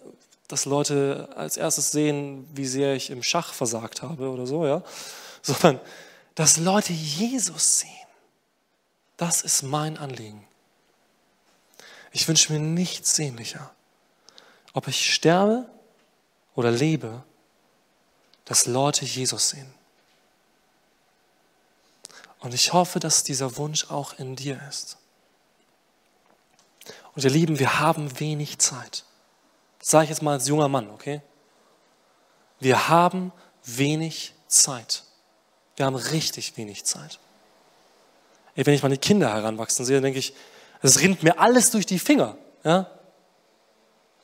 dass 0.47 0.67
Leute 0.67 1.29
als 1.35 1.57
erstes 1.57 1.91
sehen, 1.91 2.47
wie 2.55 2.67
sehr 2.67 2.95
ich 2.95 3.11
im 3.11 3.23
Schach 3.23 3.53
versagt 3.53 4.03
habe 4.03 4.29
oder 4.31 4.47
so, 4.47 4.67
ja, 4.67 4.83
sondern 5.43 5.81
dass 6.35 6.59
Leute 6.59 6.93
Jesus 6.93 7.81
sehen. 7.81 7.91
Das 9.17 9.43
ist 9.43 9.63
mein 9.63 9.99
Anliegen. 9.99 10.47
Ich 12.13 12.29
wünsche 12.29 12.53
mir 12.53 12.61
nichts 12.61 13.17
sehnlicher, 13.17 13.75
ob 14.73 14.87
ich 14.87 15.13
sterbe 15.13 15.69
oder 16.55 16.71
lebe, 16.71 17.25
dass 18.45 18.67
Leute 18.67 19.05
Jesus 19.05 19.51
sehen. 19.51 19.75
Und 22.41 22.55
ich 22.55 22.73
hoffe, 22.73 23.01
dass 23.01 23.25
dieser 23.25 23.57
Wunsch 23.57 23.91
auch 23.91 24.19
in 24.19 24.37
dir 24.37 24.61
ist. 24.69 24.97
Und 27.19 27.25
ihr 27.25 27.31
Lieben, 27.31 27.59
wir 27.59 27.81
haben 27.81 28.21
wenig 28.21 28.59
Zeit. 28.59 29.03
Das 29.81 29.91
sage 29.91 30.05
ich 30.05 30.11
jetzt 30.11 30.23
mal 30.23 30.35
als 30.35 30.47
junger 30.47 30.69
Mann, 30.69 30.89
okay? 30.89 31.21
Wir 32.61 32.89
haben 32.89 33.33
wenig 33.65 34.35
Zeit. 34.47 35.03
Wir 35.75 35.87
haben 35.87 35.97
richtig 35.97 36.57
wenig 36.57 36.85
Zeit. 36.85 37.19
Ey, 38.55 38.65
wenn 38.65 38.75
ich 38.75 38.85
meine 38.85 38.99
Kinder 38.99 39.35
heranwachsen 39.35 39.85
sehe, 39.85 40.01
denke 40.01 40.21
ich, 40.21 40.33
es 40.81 41.01
rinnt 41.01 41.25
mir 41.25 41.41
alles 41.41 41.73
durch 41.73 41.87
die 41.87 41.99
Finger. 41.99 42.39
Ja? 42.63 42.89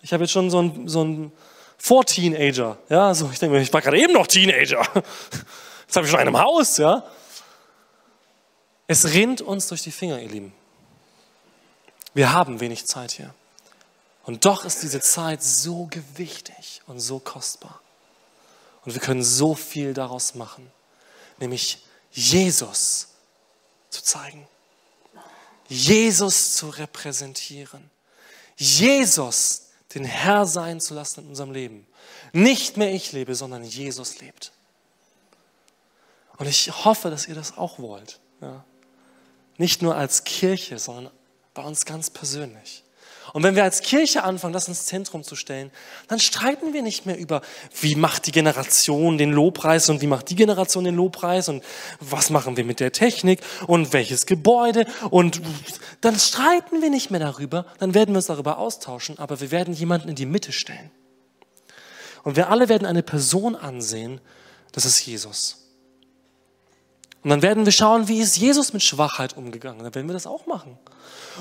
Ich 0.01 0.13
habe 0.13 0.23
jetzt 0.23 0.31
schon 0.31 0.49
so 0.49 0.61
einen, 0.61 0.87
so 0.87 1.01
einen 1.01 1.33
Vor-Teenager. 1.79 2.79
Ja? 2.91 3.13
So, 3.13 3.29
ich 3.33 3.41
denke 3.41 3.57
mir, 3.57 3.61
ich 3.63 3.73
war 3.73 3.83
gerade 3.83 3.99
eben 3.99 4.13
noch 4.13 4.29
Teenager. 4.29 4.87
Jetzt 4.95 5.97
habe 5.97 6.07
ich 6.07 6.13
schon 6.13 6.21
einen 6.21 6.29
im 6.29 6.39
Haus. 6.39 6.77
Ja? 6.77 7.03
Es 8.87 9.13
rinnt 9.13 9.41
uns 9.41 9.67
durch 9.67 9.83
die 9.83 9.91
Finger, 9.91 10.21
ihr 10.21 10.29
Lieben. 10.29 10.55
Wir 12.15 12.33
haben 12.33 12.61
wenig 12.61 12.87
Zeit 12.87 13.13
hier. 13.13 13.35
Und 14.25 14.45
doch 14.45 14.65
ist 14.65 14.83
diese 14.83 15.01
Zeit 15.01 15.43
so 15.43 15.87
gewichtig 15.87 16.81
und 16.87 17.01
so 17.01 17.19
kostbar. 17.19 17.81
Und 18.85 18.95
wir 18.95 19.01
können 19.01 19.23
so 19.23 19.55
viel 19.55 19.93
daraus 19.93 20.35
machen, 20.35 20.71
nämlich 21.39 21.85
Jesus 22.11 23.09
zu 23.91 24.03
zeigen, 24.03 24.47
Jesus 25.69 26.55
zu 26.55 26.69
repräsentieren, 26.69 27.91
Jesus 28.57 29.63
den 29.95 30.05
Herr 30.05 30.47
sein 30.47 30.81
zu 30.81 30.95
lassen 30.95 31.21
in 31.21 31.29
unserem 31.29 31.53
Leben. 31.53 31.87
Nicht 32.33 32.77
mehr 32.77 32.93
ich 32.93 33.13
lebe, 33.13 33.35
sondern 33.35 33.65
Jesus 33.65 34.19
lebt. 34.21 34.53
Und 36.37 36.47
ich 36.49 36.85
hoffe, 36.85 37.11
dass 37.11 37.29
ihr 37.29 37.35
das 37.35 37.57
auch 37.57 37.79
wollt. 37.79 38.21
Ja. 38.41 38.65
Nicht 39.57 39.83
nur 39.83 39.95
als 39.95 40.25
Kirche, 40.25 40.79
sondern 40.79 41.13
bei 41.55 41.63
uns 41.63 41.85
ganz 41.85 42.11
persönlich. 42.11 42.85
Und 43.33 43.43
wenn 43.43 43.57
wir 43.57 43.65
als 43.65 43.81
Kirche 43.81 44.23
anfangen, 44.23 44.53
das 44.53 44.69
ins 44.69 44.87
Zentrum 44.87 45.25
zu 45.25 45.35
stellen, 45.35 45.73
dann 46.09 46.21
streiten 46.21 46.73
wir 46.73 46.83
nicht 46.83 47.07
mehr 47.07 47.19
über, 47.19 47.41
wie 47.81 47.97
macht 47.97 48.27
die 48.27 48.33
Generation 48.33 49.19
den 49.19 49.33
Lobpreis 49.33 49.89
und 49.89 50.03
wie 50.03 50.07
macht 50.07 50.31
die 50.31 50.37
Generation 50.37 50.85
den 50.85 50.95
Lobpreis 50.95 51.49
und 51.49 51.65
was 52.01 52.31
machen 52.31 52.57
wir 52.57 52.65
mit 52.65 52.81
der 52.81 52.93
Technik 52.93 53.41
und 53.67 53.93
welches 53.93 54.27
Gebäude 54.27 54.87
und 55.11 55.41
dann 56.01 56.19
streiten 56.19 56.83
wir 56.83 56.91
nicht 56.91 57.11
mehr 57.11 57.21
darüber, 57.21 57.67
dann 57.79 57.95
werden 57.95 58.11
wir 58.11 58.19
uns 58.19 58.27
darüber 58.27 58.59
austauschen, 58.59 59.19
aber 59.19 59.41
wir 59.41 59.51
werden 59.51 59.75
jemanden 59.75 60.11
in 60.11 60.15
die 60.15 60.27
Mitte 60.27 60.53
stellen. 60.53 60.91
Und 62.25 62.37
wir 62.37 62.51
alle 62.51 62.69
werden 62.69 62.87
eine 62.87 63.03
Person 63.03 63.57
ansehen, 63.57 64.21
das 64.73 64.85
ist 64.85 65.05
Jesus. 65.05 65.64
Und 67.25 67.31
dann 67.31 67.43
werden 67.43 67.65
wir 67.65 67.73
schauen, 67.73 68.07
wie 68.07 68.21
ist 68.21 68.37
Jesus 68.37 68.75
mit 68.75 68.83
Schwachheit 68.83 69.35
umgegangen. 69.37 69.83
Dann 69.83 69.95
werden 69.95 70.07
wir 70.09 70.13
das 70.13 70.27
auch 70.27 70.47
machen. 70.47 70.79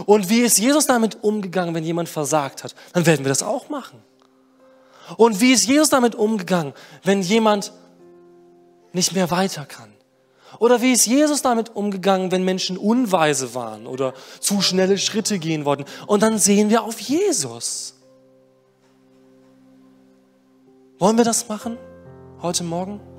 Und 0.06 0.30
wie 0.30 0.40
ist 0.40 0.58
Jesus 0.58 0.86
damit 0.86 1.24
umgegangen, 1.24 1.76
wenn 1.76 1.84
jemand 1.84 2.08
versagt 2.08 2.64
hat? 2.64 2.74
Dann 2.94 3.06
werden 3.06 3.26
wir 3.26 3.30
das 3.30 3.44
auch 3.44 3.68
machen. 3.68 4.02
Und 5.18 5.42
wie 5.42 5.52
ist 5.52 5.68
Jesus 5.68 5.90
damit 5.90 6.16
umgegangen, 6.16 6.74
wenn 7.04 7.22
jemand 7.22 7.74
nicht 8.94 9.14
mehr 9.14 9.30
weiter 9.30 9.66
kann? 9.66 9.92
Oder 10.60 10.82
wie 10.82 10.94
ist 10.94 11.06
Jesus 11.06 11.42
damit 11.42 11.76
umgegangen, 11.76 12.32
wenn 12.32 12.46
Menschen 12.46 12.78
unweise 12.78 13.54
waren 13.54 13.86
oder 13.86 14.14
zu 14.40 14.62
schnelle 14.62 14.98
Schritte 14.98 15.38
gehen 15.38 15.66
wollten? 15.66 15.84
Und 16.08 16.24
dann 16.24 16.38
sehen 16.38 16.70
wir 16.70 16.84
auf 16.84 17.00
Jesus. 17.02 17.96
Wollen 20.98 21.18
wir 21.18 21.26
das 21.26 21.50
machen 21.50 21.78
heute 22.42 22.64
Morgen? 22.64 23.13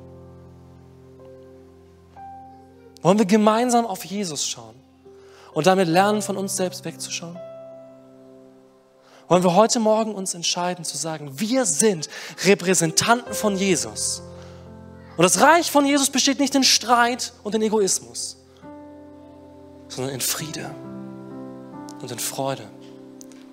Wollen 3.04 3.18
wir 3.18 3.26
gemeinsam 3.26 3.86
auf 3.86 4.02
Jesus 4.06 4.48
schauen 4.48 4.74
und 5.52 5.66
damit 5.66 5.88
lernen, 5.88 6.22
von 6.22 6.38
uns 6.38 6.56
selbst 6.56 6.86
wegzuschauen? 6.86 7.38
Wollen 9.28 9.42
wir 9.42 9.54
heute 9.54 9.78
Morgen 9.78 10.14
uns 10.14 10.32
entscheiden 10.32 10.86
zu 10.86 10.96
sagen, 10.96 11.38
wir 11.38 11.66
sind 11.66 12.08
Repräsentanten 12.46 13.34
von 13.34 13.56
Jesus. 13.56 14.22
Und 15.18 15.22
das 15.22 15.42
Reich 15.42 15.70
von 15.70 15.84
Jesus 15.84 16.08
besteht 16.08 16.38
nicht 16.38 16.54
in 16.54 16.64
Streit 16.64 17.34
und 17.42 17.54
in 17.54 17.60
Egoismus, 17.60 18.38
sondern 19.88 20.14
in 20.14 20.22
Friede 20.22 20.70
und 22.00 22.10
in 22.10 22.18
Freude 22.18 22.64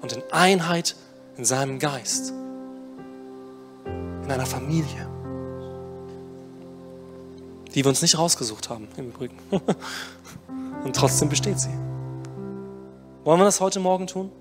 und 0.02 0.14
in 0.14 0.24
Einheit 0.32 0.96
in 1.36 1.44
seinem 1.44 1.78
Geist, 1.78 2.32
in 3.86 4.32
einer 4.32 4.46
Familie 4.46 5.11
die 7.74 7.84
wir 7.84 7.90
uns 7.90 8.02
nicht 8.02 8.18
rausgesucht 8.18 8.70
haben, 8.70 8.88
im 8.98 9.10
Übrigen. 9.10 9.38
Und 10.84 10.96
trotzdem 10.96 11.30
besteht 11.30 11.60
sie. 11.60 11.70
Wollen 13.24 13.40
wir 13.40 13.46
das 13.46 13.62
heute 13.62 13.80
Morgen 13.80 14.08
tun? 14.08 14.32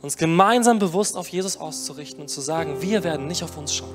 Uns 0.00 0.16
gemeinsam 0.16 0.78
bewusst 0.78 1.16
auf 1.16 1.28
Jesus 1.28 1.56
auszurichten 1.56 2.22
und 2.22 2.28
zu 2.28 2.40
sagen, 2.40 2.82
wir 2.82 3.04
werden 3.04 3.28
nicht 3.28 3.44
auf 3.44 3.56
uns 3.56 3.72
schauen. 3.72 3.94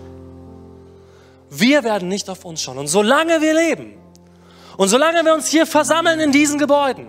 Wir 1.49 1.83
werden 1.83 2.07
nicht 2.07 2.29
auf 2.29 2.45
uns 2.45 2.61
schauen. 2.61 2.77
Und 2.77 2.87
solange 2.87 3.41
wir 3.41 3.53
leben 3.53 3.93
und 4.77 4.87
solange 4.87 5.25
wir 5.25 5.33
uns 5.33 5.47
hier 5.47 5.65
versammeln 5.65 6.21
in 6.21 6.31
diesen 6.31 6.59
Gebäuden 6.59 7.07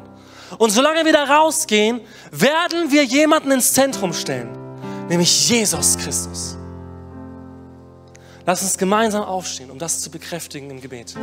und 0.58 0.70
solange 0.70 1.04
wir 1.04 1.12
da 1.12 1.24
rausgehen, 1.24 2.00
werden 2.32 2.90
wir 2.90 3.04
jemanden 3.04 3.52
ins 3.52 3.72
Zentrum 3.72 4.12
stellen, 4.12 4.48
nämlich 5.08 5.48
Jesus 5.48 5.96
Christus. 5.96 6.57
Lass 8.48 8.62
uns 8.62 8.78
gemeinsam 8.78 9.24
aufstehen, 9.24 9.70
um 9.70 9.78
das 9.78 10.00
zu 10.00 10.10
bekräftigen 10.10 10.70
im 10.70 10.80
Gebet. 10.80 11.14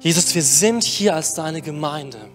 Jesus, 0.00 0.34
wir 0.34 0.42
sind 0.42 0.84
hier 0.84 1.14
als 1.14 1.32
deine 1.32 1.62
Gemeinde. 1.62 2.28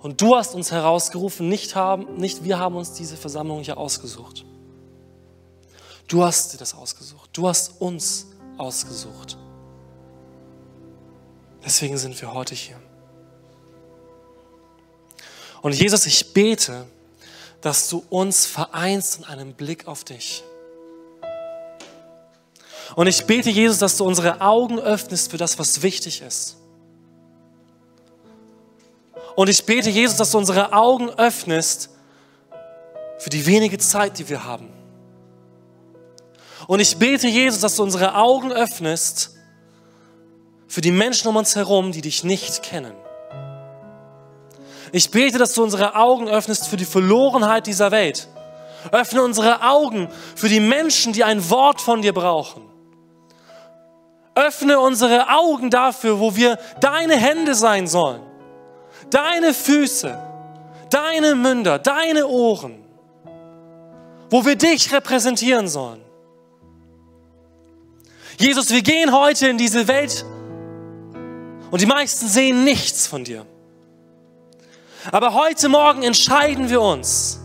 Und 0.00 0.20
du 0.20 0.34
hast 0.34 0.56
uns 0.56 0.72
herausgerufen, 0.72 1.48
nicht, 1.48 1.76
haben, 1.76 2.16
nicht 2.16 2.42
wir 2.42 2.58
haben 2.58 2.74
uns 2.74 2.92
diese 2.94 3.16
Versammlung 3.16 3.62
hier 3.62 3.78
ausgesucht. 3.78 4.44
Du 6.08 6.22
hast 6.22 6.52
dir 6.52 6.58
das 6.58 6.74
ausgesucht. 6.74 7.30
Du 7.32 7.48
hast 7.48 7.80
uns 7.80 8.26
ausgesucht. 8.58 9.36
Deswegen 11.64 11.96
sind 11.96 12.20
wir 12.20 12.32
heute 12.32 12.54
hier. 12.54 12.80
Und 15.62 15.72
Jesus, 15.72 16.04
ich 16.04 16.34
bete, 16.34 16.86
dass 17.62 17.88
du 17.88 18.04
uns 18.10 18.44
vereinst 18.44 19.18
in 19.18 19.24
einem 19.24 19.54
Blick 19.54 19.88
auf 19.88 20.04
dich. 20.04 20.44
Und 22.94 23.06
ich 23.06 23.24
bete, 23.24 23.48
Jesus, 23.48 23.78
dass 23.78 23.96
du 23.96 24.04
unsere 24.04 24.42
Augen 24.42 24.78
öffnest 24.78 25.30
für 25.30 25.38
das, 25.38 25.58
was 25.58 25.82
wichtig 25.82 26.20
ist. 26.20 26.56
Und 29.36 29.48
ich 29.48 29.64
bete, 29.64 29.88
Jesus, 29.88 30.18
dass 30.18 30.30
du 30.30 30.38
unsere 30.38 30.74
Augen 30.74 31.08
öffnest 31.08 31.88
für 33.18 33.30
die 33.30 33.46
wenige 33.46 33.78
Zeit, 33.78 34.18
die 34.18 34.28
wir 34.28 34.44
haben. 34.44 34.68
Und 36.66 36.80
ich 36.80 36.96
bete, 36.96 37.28
Jesus, 37.28 37.60
dass 37.60 37.76
du 37.76 37.82
unsere 37.82 38.14
Augen 38.14 38.52
öffnest 38.52 39.36
für 40.66 40.80
die 40.80 40.90
Menschen 40.90 41.28
um 41.28 41.36
uns 41.36 41.54
herum, 41.56 41.92
die 41.92 42.00
dich 42.00 42.24
nicht 42.24 42.62
kennen. 42.62 42.94
Ich 44.92 45.10
bete, 45.10 45.38
dass 45.38 45.54
du 45.54 45.62
unsere 45.62 45.96
Augen 45.96 46.28
öffnest 46.28 46.68
für 46.68 46.76
die 46.76 46.84
Verlorenheit 46.84 47.66
dieser 47.66 47.90
Welt. 47.90 48.28
Öffne 48.92 49.22
unsere 49.22 49.62
Augen 49.62 50.08
für 50.36 50.48
die 50.48 50.60
Menschen, 50.60 51.12
die 51.12 51.24
ein 51.24 51.50
Wort 51.50 51.80
von 51.80 52.02
dir 52.02 52.12
brauchen. 52.12 52.62
Öffne 54.34 54.78
unsere 54.80 55.28
Augen 55.28 55.70
dafür, 55.70 56.18
wo 56.18 56.34
wir 56.36 56.58
deine 56.80 57.16
Hände 57.16 57.54
sein 57.54 57.86
sollen, 57.86 58.20
deine 59.10 59.54
Füße, 59.54 60.18
deine 60.90 61.34
Münder, 61.34 61.78
deine 61.78 62.26
Ohren, 62.26 62.84
wo 64.30 64.44
wir 64.44 64.56
dich 64.56 64.92
repräsentieren 64.92 65.68
sollen. 65.68 66.03
Jesus, 68.38 68.70
wir 68.70 68.82
gehen 68.82 69.12
heute 69.12 69.48
in 69.48 69.58
diese 69.58 69.86
Welt 69.88 70.24
und 71.70 71.80
die 71.80 71.86
meisten 71.86 72.26
sehen 72.26 72.64
nichts 72.64 73.06
von 73.06 73.24
dir. 73.24 73.46
Aber 75.10 75.34
heute 75.34 75.68
Morgen 75.68 76.02
entscheiden 76.02 76.70
wir 76.70 76.80
uns. 76.80 77.40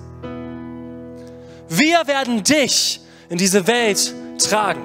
Wir 1.68 2.08
werden 2.08 2.44
dich 2.44 3.02
in 3.30 3.38
diese 3.38 3.68
Welt 3.68 4.14
tragen. 4.40 4.82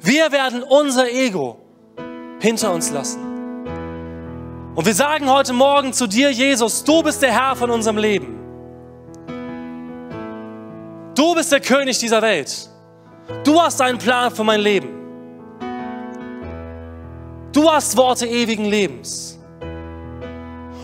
Wir 0.00 0.32
werden 0.32 0.62
unser 0.62 1.10
Ego 1.10 1.58
hinter 2.40 2.72
uns 2.72 2.90
lassen. 2.90 3.20
Und 4.74 4.86
wir 4.86 4.94
sagen 4.94 5.28
heute 5.28 5.52
Morgen 5.52 5.92
zu 5.92 6.06
dir, 6.06 6.30
Jesus, 6.30 6.84
du 6.84 7.02
bist 7.02 7.20
der 7.20 7.32
Herr 7.32 7.56
von 7.56 7.70
unserem 7.70 7.98
Leben. 7.98 8.37
Du 11.18 11.34
bist 11.34 11.50
der 11.50 11.58
König 11.58 11.98
dieser 11.98 12.22
Welt. 12.22 12.70
Du 13.42 13.60
hast 13.60 13.82
einen 13.82 13.98
Plan 13.98 14.32
für 14.32 14.44
mein 14.44 14.60
Leben. 14.60 14.88
Du 17.50 17.68
hast 17.68 17.96
Worte 17.96 18.24
ewigen 18.24 18.66
Lebens. 18.66 19.36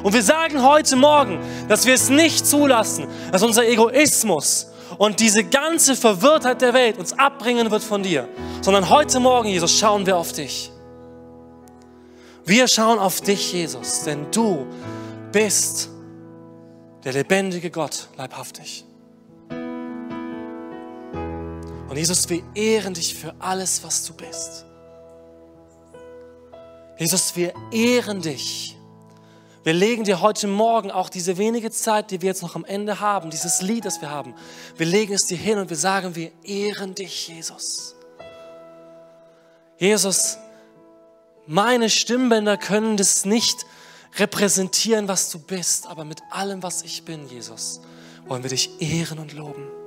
Und 0.03 0.13
wir 0.13 0.25
sagen 0.25 0.61
heute 0.61 0.97
Morgen, 0.97 1.39
dass 1.69 1.87
wir 1.87 1.95
es 1.95 2.11
nicht 2.11 2.45
zulassen, 2.45 3.07
dass 3.31 3.45
unser 3.45 3.65
Egoismus 3.65 4.73
und 4.99 5.21
diese 5.21 5.45
ganze 5.45 5.95
Verwirrtheit 5.95 6.61
der 6.63 6.75
Welt 6.75 6.99
uns 6.99 7.17
abbringen 7.17 7.71
wird 7.71 7.85
von 7.85 8.03
dir, 8.03 8.29
sondern 8.61 8.91
heute 8.91 9.21
Morgen, 9.21 9.49
Jesus, 9.49 9.79
schauen 9.79 10.05
wir 10.05 10.17
auf 10.17 10.33
dich. 10.33 10.73
Wir 12.45 12.67
schauen 12.67 12.99
auf 12.99 13.21
dich, 13.21 13.53
Jesus, 13.53 14.03
denn 14.03 14.27
du 14.33 14.67
bist 15.31 15.91
der 17.05 17.13
lebendige 17.13 17.71
Gott, 17.71 18.09
leibhaftig. 18.17 18.85
Und 21.95 21.99
Jesus, 21.99 22.29
wir 22.29 22.43
ehren 22.57 22.93
dich 22.93 23.15
für 23.15 23.33
alles, 23.39 23.85
was 23.85 24.05
du 24.05 24.15
bist. 24.15 24.65
Jesus, 26.99 27.37
wir 27.37 27.55
ehren 27.71 28.21
dich 28.21 28.75
wir 29.65 29.73
legen 29.73 30.05
dir 30.05 30.21
heute 30.21 30.47
Morgen 30.47 30.91
auch 30.91 31.09
diese 31.09 31.39
wenige 31.39 31.71
Zeit, 31.71 32.11
die 32.11 32.21
wir 32.21 32.27
jetzt 32.27 32.43
noch 32.43 32.55
am 32.55 32.67
Ende 32.67 33.01
haben, 33.01 33.31
dieses 33.31 33.63
Lied, 33.63 33.87
das 33.87 34.03
wir 34.03 34.11
haben, 34.11 34.35
wir 34.77 34.85
legen 34.85 35.15
es 35.15 35.25
dir 35.25 35.39
hin 35.39 35.57
und 35.59 35.71
wir 35.71 35.77
sagen, 35.79 36.15
wir 36.15 36.33
ehren 36.43 36.95
dich, 36.95 37.29
Jesus. 37.29 37.95
Jesus, 39.79 40.37
meine 41.47 41.89
Stimmbänder 41.89 42.59
können 42.59 42.99
das 42.99 43.25
nicht 43.25 43.65
repräsentieren, 44.19 45.09
was 45.09 45.31
du 45.31 45.39
bist, 45.39 45.87
aber 45.87 46.05
mit 46.05 46.21
allem, 46.31 46.63
was 46.63 46.83
ich 46.83 47.07
bin, 47.07 47.27
Jesus, 47.27 47.81
wollen 48.27 48.43
wir 48.43 48.51
dich 48.51 48.83
ehren 48.83 49.19
und 49.19 49.33
loben. 49.33 49.84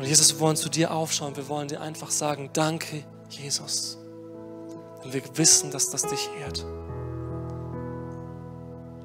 Und 0.00 0.06
Jesus, 0.06 0.32
wir 0.32 0.40
wollen 0.40 0.56
zu 0.56 0.70
dir 0.70 0.94
aufschauen, 0.94 1.36
wir 1.36 1.46
wollen 1.50 1.68
dir 1.68 1.82
einfach 1.82 2.10
sagen, 2.10 2.48
danke, 2.54 3.04
Jesus. 3.28 3.98
Und 5.04 5.12
wir 5.12 5.20
wissen, 5.34 5.70
dass 5.70 5.90
das 5.90 6.06
dich 6.06 6.30
ehrt. 6.40 6.64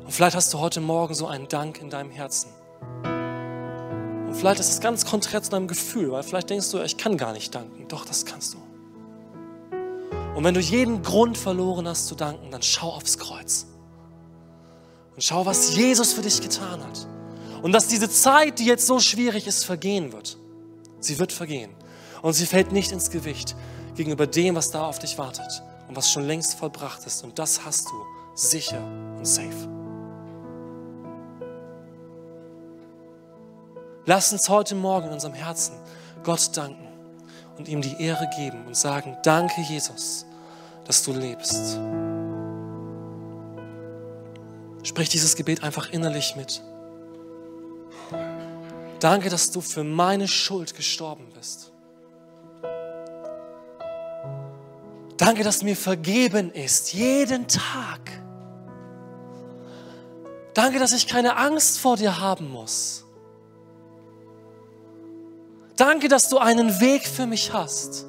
Und 0.06 0.10
vielleicht 0.10 0.38
hast 0.38 0.54
du 0.54 0.60
heute 0.60 0.80
Morgen 0.80 1.14
so 1.14 1.28
einen 1.28 1.50
Dank 1.50 1.82
in 1.82 1.89
deinem 1.89 2.12
Herzen. 2.12 2.50
Und 3.04 4.36
vielleicht 4.36 4.62
ist 4.62 4.70
es 4.70 4.80
ganz 4.80 5.06
konträr 5.06 5.43
zu 5.43 5.52
deinem 5.52 5.68
Gefühl, 5.68 6.14
weil 6.14 6.24
vielleicht 6.24 6.50
denkst 6.50 6.72
du, 6.72 6.82
ich 6.82 6.96
kann 6.96 7.18
gar 7.18 7.34
nicht 7.34 7.54
danken. 7.54 7.89
Doch, 7.89 8.06
das 8.06 8.26
kannst 8.26 8.54
du. 8.54 8.58
Und 10.34 10.46
wenn 10.46 10.54
du 10.54 10.62
jeden 10.62 11.02
Grund 11.04 11.38
verloren 11.38 11.89
hast 11.89 12.08
zu 12.08 12.16
danken, 12.16 12.52
dann 12.52 12.64
schau 12.64 12.91
aufs 12.91 13.18
Kreuz. 13.18 13.66
Und 15.14 15.22
schau, 15.22 15.46
was 15.46 15.76
Jesus 15.76 16.14
für 16.14 16.22
dich 16.22 16.39
getan 16.39 16.82
hat. 16.82 17.06
Und 17.64 17.74
dass 17.74 17.89
diese 17.89 18.10
Zeit, 18.10 18.60
die 18.60 18.66
jetzt 18.66 18.88
so 18.88 19.02
schwierig 19.02 19.46
ist, 19.46 19.66
vergehen 19.66 20.14
wird. 20.14 20.38
Sie 21.06 21.20
wird 21.20 21.32
vergehen. 21.32 21.72
Und 22.22 22.34
sie 22.34 22.47
fällt 22.47 22.72
nicht 22.72 22.91
ins 22.91 23.12
Gewicht 23.12 23.56
gegenüber 23.95 24.26
dem, 24.26 24.56
was 24.56 24.72
da 24.72 24.86
auf 24.86 24.97
dich 24.97 25.18
wartet 25.20 25.62
und 25.88 25.95
was 25.95 26.12
schon 26.12 26.26
längst 26.26 26.56
vollbracht 26.56 27.06
ist. 27.06 27.24
Und 27.24 27.38
das 27.38 27.64
hast 27.64 27.88
du 27.88 28.06
sicher 28.34 28.84
und 29.16 29.26
safe. 29.26 29.70
Lass 34.08 34.34
uns 34.34 34.49
heute 34.49 34.74
Morgen 34.74 35.08
in 35.08 35.14
unserem 35.14 35.36
Herzen 35.36 35.76
Gott 36.24 36.56
danken 36.58 36.88
und 37.58 37.68
ihm 37.68 37.82
die 37.82 38.01
Ehre 38.01 38.28
geben 38.36 38.66
und 38.66 38.76
sagen, 38.76 39.16
danke 39.24 39.62
Jesus, 39.62 40.26
dass 40.86 41.03
du 41.03 41.14
lebst. 41.14 41.80
Sprich 44.84 45.10
dieses 45.10 45.36
Gebet 45.36 45.64
einfach 45.64 45.89
innerlich 45.89 46.36
mit. 46.36 46.62
Danke, 49.00 49.30
dass 49.30 49.52
du 49.52 49.62
für 49.62 49.84
meine 49.84 50.28
Schuld 50.28 50.76
gestorben 50.76 51.28
bist. 51.36 51.72
Danke, 55.18 55.43
dass 55.43 55.64
mir 55.64 55.76
vergeben 55.76 56.52
ist, 56.52 56.93
jeden 56.93 57.48
Tag. 57.48 58.00
Danke, 60.54 60.80
dass 60.80 60.93
ich 60.93 61.08
keine 61.08 61.38
Angst 61.38 61.80
vor 61.80 61.98
dir 61.98 62.20
haben 62.20 62.50
muss. 62.50 63.06
Danke, 65.76 66.08
dass 66.08 66.30
du 66.30 66.38
einen 66.38 66.80
Weg 66.80 67.06
für 67.06 67.26
mich 67.26 67.52
hast. 67.52 68.06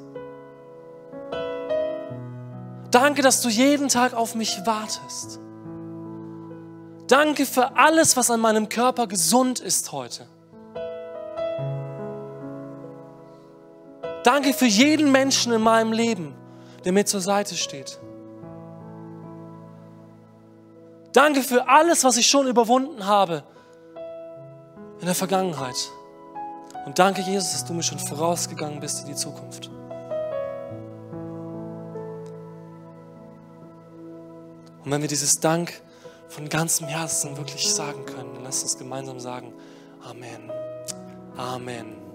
Danke, 2.90 3.22
dass 3.22 3.42
du 3.42 3.48
jeden 3.48 3.88
Tag 3.88 4.14
auf 4.14 4.34
mich 4.34 4.64
wartest. 4.64 5.40
Danke 7.08 7.46
für 7.46 7.76
alles, 7.76 8.16
was 8.16 8.30
an 8.30 8.40
meinem 8.40 8.68
Körper 8.68 9.06
gesund 9.06 9.60
ist 9.60 9.92
heute. 9.92 10.26
Danke 14.26 14.52
für 14.52 14.66
jeden 14.66 15.12
Menschen 15.12 15.52
in 15.52 15.62
meinem 15.62 15.92
Leben 15.92 16.34
der 16.86 16.92
mir 16.92 17.04
zur 17.04 17.20
Seite 17.20 17.56
steht. 17.56 17.98
Danke 21.12 21.42
für 21.42 21.68
alles, 21.68 22.04
was 22.04 22.16
ich 22.16 22.28
schon 22.28 22.46
überwunden 22.46 23.06
habe 23.06 23.42
in 25.00 25.06
der 25.06 25.16
Vergangenheit. 25.16 25.74
Und 26.84 26.96
danke, 27.00 27.22
Jesus, 27.22 27.50
dass 27.50 27.64
du 27.64 27.72
mir 27.72 27.82
schon 27.82 27.98
vorausgegangen 27.98 28.78
bist 28.78 29.00
in 29.00 29.06
die 29.08 29.16
Zukunft. 29.16 29.68
Und 34.84 34.92
wenn 34.92 35.00
wir 35.00 35.08
dieses 35.08 35.40
Dank 35.40 35.82
von 36.28 36.48
ganzem 36.48 36.86
Herzen 36.86 37.36
wirklich 37.36 37.74
sagen 37.74 38.04
können, 38.04 38.32
dann 38.34 38.44
lass 38.44 38.62
uns 38.62 38.78
gemeinsam 38.78 39.18
sagen, 39.18 39.52
Amen. 40.08 40.52
Amen. 41.36 42.05